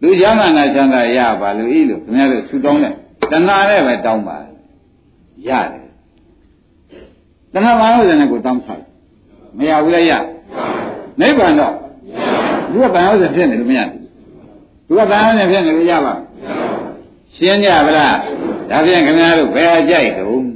[0.00, 2.94] သူရမနာချမ်းသာရပါလို့ဤလို့ခင်ဗျားတို့ဆူတောင်းတယ်
[3.32, 4.36] တဏှာနဲ့ပဲတောင်းပါ
[5.48, 5.86] ရတယ်
[7.52, 8.84] တဏှာမဟုတ်တဲ့ကိုတောင်းဆိုင်
[9.58, 10.12] မရဘူးလေရ
[11.20, 11.74] နိဗ္ဗာန်တော့
[12.70, 14.00] သူကတဏှာဥစ္စာဖြစ်နေလို့မရဘူး
[14.86, 16.14] သူကတဏှာဥစ္စာဖြစ်နေလို့ရပါ
[17.38, 18.16] ရှင်းကြဗလား
[18.70, 20.46] ဒါဖြင့်ခင်ဗျားတို့ဘယ်အကြိုက်တုံး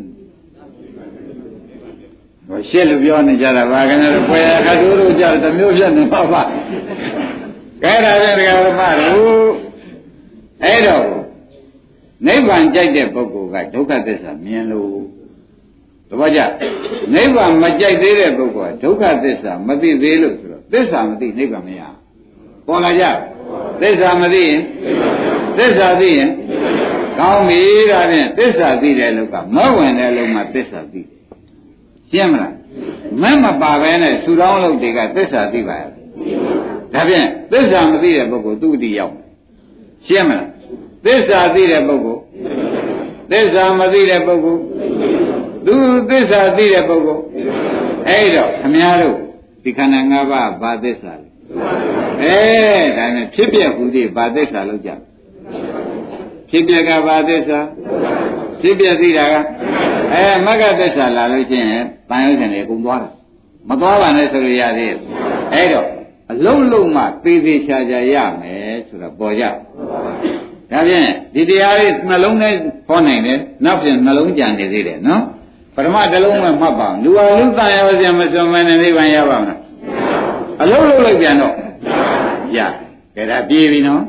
[2.46, 6.42] ဟိုရှင်းလို့ပြောနေကြတာပါခင်ဗျားတို့ပွဲအခါတို့တို့ကြတမျိုးဖြစ်နေပါပါ
[7.82, 9.50] ကဲဒါဖြင့်တရားဓမ္မတို့
[10.64, 11.06] အဲ့တော့
[12.26, 14.92] နိဗ္ဗာန်ကြိုက်တဲ့ပုဂ္ဂိုလ်ကဒုက္ခသစ္စာမြင်လို့
[16.08, 16.40] သဘောကျ
[17.14, 21.82] နိဗ္ဗာန်မကြိုက်သေးတဲ့ပုဂ္ဂိုလ်ကဒုက္ခသစ္စာမသိသေးလို့ဆိုတော့သစ္စာမသိနိဗ္ဗာန်မရ
[22.66, 23.04] ပေါ်လာကြ
[23.80, 24.60] သစ္စာမသိရင်
[25.58, 26.30] သစ္စာသိရင်
[27.18, 31.08] ကောင်းပြီဒါဖြင့်သစ္စာသိတဲ့လူကမဝင်တဲ့လူမှသစ္စာသိတယ်
[32.10, 32.54] ရှင်းမလား
[33.22, 35.90] မမပါပဲနဲ့ဆူတောင်းလုပ်တွေကသစ္စာသိပါရဲ့
[36.92, 39.14] ဒါဖြင့်သစ္စာမသိတဲ့ပုဂ္ဂိုလ်သူ့တည်ရောက်
[40.06, 40.48] ရှင်းမလား
[41.04, 42.20] သစ္စာသိတဲ့ပုဂ္ဂိုလ်
[43.30, 44.60] သစ္စာမသိတဲ့ပုဂ္ဂိုလ်
[45.66, 45.74] သူ
[46.10, 47.22] သစ္စာသိတဲ့ပုဂ္ဂိုလ်
[48.08, 49.18] အဲ့တော့ခမည်းတော်
[49.62, 51.28] ဒီခန္ဓာ၅ပါးဘာသစ္စာလဲ
[52.22, 54.90] အဲဒါနဲ့ဖြစ်ပြဟူသည်ဘာသစ္စာလို့ကြ
[56.50, 57.60] ဖြစ်ပြကဘာသစ္စာ
[58.60, 59.34] ဖြစ်ပြသိတာက
[60.12, 61.66] အဲမဂ္ဂသစ္စာလာလို့ချင်း
[62.10, 63.08] တန်ရုပ်ရှင်တွေအကုန်သွားတာ
[63.68, 64.98] မသွားပါနဲ့ဆိုလို့ရသေးတယ်
[65.54, 65.86] အဲ့တော့
[66.32, 69.44] အလုံးလုံးမှသေသေးချာချာရမယ်ဆိုတော့ပေါ်ကြ
[70.70, 72.54] ဒါဖြင့်ဒီတရားလေးနှလုံးနဲ့
[72.88, 75.22] ဟောနိုင်တယ်နောက်ပြန်နှလုံးကြံနေသေးတယ်နော်
[75.74, 79.58] ပထမတစ်လုံးမှမှတ်ပါလူဟာလူတန်ရောစရာမစွန်မနဲ့နိဗ္ဗာန်ရပါမလား
[80.62, 81.54] အလုံးလုံးလိုက်ပြန်တော့
[82.56, 82.58] ရ
[83.16, 84.02] ကဲဒါပြေးပြီနော်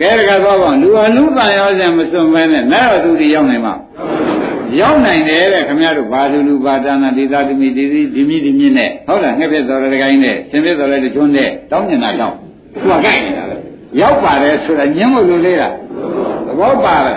[0.00, 3.74] ကဲတကသွားပါလူဟာလူတန်ရောစရာမစွန်မနဲ့နာရသူတွေရောက်နိုင်မှာ
[4.80, 12.36] ရောက်နိုင်တယ်တဲ့ခင်ဗျားတို့ဘာလူလူဘာသာနာဒေသတိမိဒီဒီဒီမိဒီမြင့်နဲ့ဟုတ်လားငှက်ပြတော်တဲ့ကိုင်းနဲ့ရှင်ပြတော်တဲ့ကျွန်းနဲ့တောင်းညင်တာတောင်း
[12.74, 13.56] သူကကြိုက်နေတာလေ
[14.00, 15.68] ရောက်ပါတယ်ဆိုတာညင်းမလို့လေးတာ
[16.46, 17.16] သဘောပါလား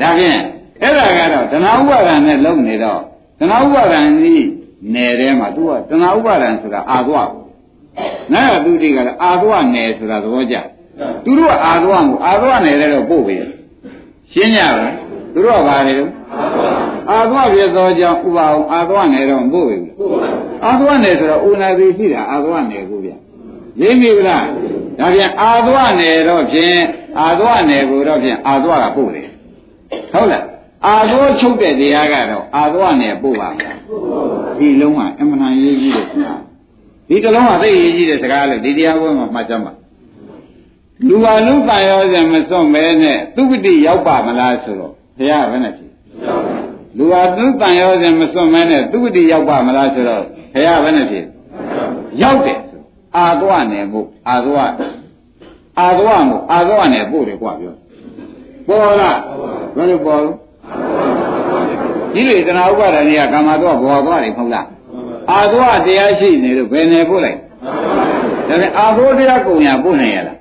[0.00, 0.38] ဒါဖြင့်
[0.82, 3.00] အဲ့ဒါကတော့တဏှာဥပါဒံနဲ့လုံနေတော့
[3.38, 4.46] တဏှာဥပါဒံကြီး
[4.94, 7.30] နယ်ထဲမှာသူကတဏှာဥပါဒံဆိုတာအာသွား
[8.32, 10.56] နာရသူတိကလည်းအာသွားနယ်ဆိုတာသဘောကျ
[11.24, 13.36] သူတို့ကအာသွားမှုအာသွားနယ်တဲ့တော့ပို့ပြီ
[14.32, 14.86] ရှင်းကြပါ
[15.34, 16.10] သူတို့ကဘာလဲတော့
[17.10, 19.78] အာသွားပြသောကြောင့်ဥပါအောင်အာသွားနယ်တော့ပို့ပြီ
[20.64, 23.10] အာသွားနယ်ဆိုတော့ဥနာတိရှိတာအာသွားနယ်ကိုဗျ
[23.80, 24.46] ရင်းပြီလား
[24.98, 26.78] ဒါပြန်အာသွားနယ်တော့ဖြင့်
[27.20, 29.28] အာသွားနယ်ကိုတော့ဖြင့်အာသွားကပို့တယ်
[30.12, 30.44] ဟုတ်လား
[30.86, 33.74] အာသွားချုပ်တဲ့တရားကတော့အာသွားနယ်ပို့ပါမယ်
[34.58, 36.40] ဒီလုံးကအမှန်တန်ရေးကြီးတဲ့စကား
[37.08, 39.72] ဒီတလုံးကသိရေးကြီးတဲ့စကားလို့ဒီတရားပွဲမှာမှတ်ကြမှာ
[41.08, 45.90] လူအလုံးတန်ရောစဉ်မစွန့်မဲနဲ့သူပတိရောက်ပါမလားဆိုတော့ဘုရားဘယ်နဲ့ဖြစ်
[46.98, 50.22] လူအလုံးတန်ရောစဉ်မစွန့်မဲနဲ့သူပတိရောက်ပါမလားဆိုတော့
[50.54, 51.24] ဘုရားဘယ်နဲ့ဖြစ်
[52.22, 52.80] ရောက်တယ်ဆို
[53.16, 54.56] အာသဝနယ်မို့အာသဝ
[55.78, 57.74] အာသဝမို့အာသဝနယ်ပို့တယ်ကွာပြော
[58.68, 59.18] ပေါ်လား
[59.76, 60.32] ဘယ်လိုပေါ်လဲ
[62.12, 64.66] ဒီလေတဏှာဥပါဒဏ်ကြီးကကာမသောဘောသွားတယ်မဟုတ်လား
[65.30, 67.38] အာသောတရားရှိနေလို့ဘယ်နယ်ပို့လိုက်
[68.48, 70.38] ဒါပြန်အာသောတရားကုံညာပို့နိုင်ရလား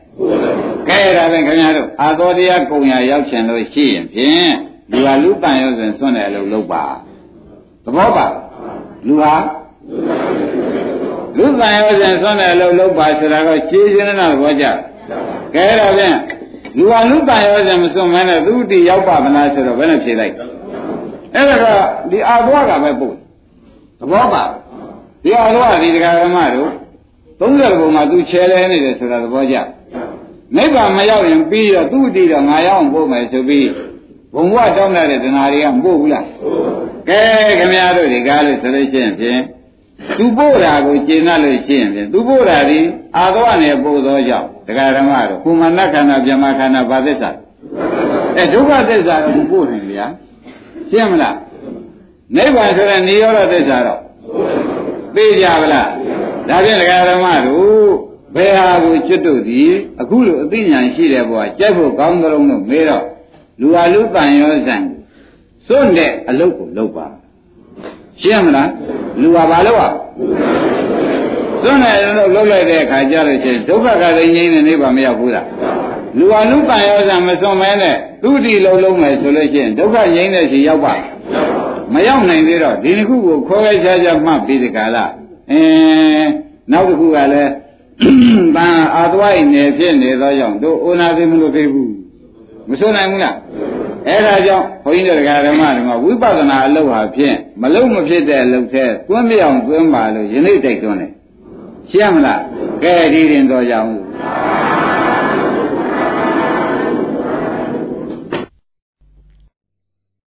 [0.90, 4.54] ကဲဒါပဲခင်ဗျားတို့အာသောတရားကုံညာရောက်ချင်လို့ရှိရင်ဖြင့်
[4.92, 6.84] လူဟာလူတန်ရောစဉ်စွန့်တယ်လို့လုပ်ပါ
[7.84, 8.28] သဘောပါ
[9.08, 9.36] လူဟာ
[11.38, 14.66] လူတန်ရောစဉ်ဆွမ်းတယ်လို့လုပ်ပါဆိုတာကရှင်းရှင်းနဲ့ဘောကြ
[15.56, 16.16] ကဲတော့ဖြင့်
[16.78, 20.34] လူဟာလူတန်ရောစဉ်မဆွမ်းမနဲ့သူတိရောက်ပါမလားဆိုတော့ဘယ်နဲ့ဖြေလိုက်
[21.36, 21.78] အဲ့ဒါက
[22.12, 23.16] ဒီအာဘွားကပဲပို့
[24.00, 24.44] သဘောပါ
[25.24, 26.72] ဒီအာဘွားဒီတရားဓမ္မတို့
[27.40, 29.58] 30ဘုံမှာသူချဲလဲနေတယ်ဆိုတာသဘောကျ
[30.58, 33.70] နိဗ္ဗာန်မရောက်ရင်ပြီးတော့သူ့တည်တော့ငါရောက်အောင်ပို့မယ်ဆိုပြီး
[34.34, 36.26] ဘုံဘဝတောင်းတဲ့တဏှာတွေကမပို့ဘူးလား
[37.10, 37.22] ကဲ
[37.60, 39.42] ခင်ဗျားတို့ဒီကားလို့ဆိုလို့ရှိရင်ဖြင့်
[40.18, 42.80] သူပို့တာကိုကျင့်တတ်လို့ရှိရင်ဖြင့်သူပို့တာဒီ
[43.18, 47.30] အာသဝနဲ့ပို့သောကြောင့်တရားဓမ္မတို့ကုမဏခန္ဓာဗြဟ္မာခန္ဓာဘာသစ္စာ
[48.38, 50.08] အဲဒုက္ခသစ္စာတော့ပို့နေလေဗျာ
[50.90, 51.38] ရှင်းမလား
[52.36, 54.00] နိဗ္ဗာန်ဆိုတဲ့និရောဓသစ္စာတော့
[55.16, 55.90] သိကြပါလား
[56.50, 57.83] ဒါဖြင့်တရားဓမ္မတို့
[58.36, 59.72] ဘယ်ဟာကိုကျွတ်တို့သည်
[60.02, 63.04] အခုလိုအသိဉာဏ်ရှိတဲ့ဘဝကြိုက်ဖို့ကောင်းသလုံးလို့မေးတော့
[63.62, 64.78] လူဟာလူတန်ရောစံ
[65.68, 67.08] စွန့်တဲ့အလုပ်ကိုလုပ်ပါ
[68.22, 68.70] ရှင်းမလား
[69.22, 69.92] လူဟာဘာလုပ်อ่ะ
[71.62, 75.48] စွန့်တဲ့အလုပ်လုပ်လိုက်တဲ့အခါကျလို့ချင်းဒုက္ခကလည်းငြိမ်းနေနေပါမရောက်ဘူးလား
[76.18, 80.94] လူဟာလူတန်ရောစံမစွန့်မဲနဲ့သူတိလုံးလုံးမယ်ဆိုလို့ချင်းဒုက္ခငြိမ်းတဲ့စီရောက်ပါ
[81.94, 85.06] မရောက်နိုင်သေးတော့ဒီတစ်ခုကိုခေါ်ရချာချာမှတ်ပြီးဒီကလာ
[85.52, 86.30] အင်း
[86.72, 87.52] နောက်တစ်ခုကလည်း
[88.56, 91.92] တန်အာသွားနေဖြစ်နေသောကြောင့်တို့အိုနာသိမလို့သိဘူး
[92.70, 93.36] မဆိုနိုင်ဘူးလား
[94.08, 101.12] အဲဒါကြောင့်ဘုန်းကြီးတို့ဓမ္မဓမ္မဝိပဿနာအလုပ်ဟာဖြင့်မလုံးမဖြစ်တဲ့အလုပ်ထဲသွင်းပြအောင်သွင်းပါလို့ယနေ့တိုက်တွန်းတယ်
[101.92, 102.42] ရှင်းမလား
[102.84, 103.90] ကဲဒီရင်တော်ကြအောင်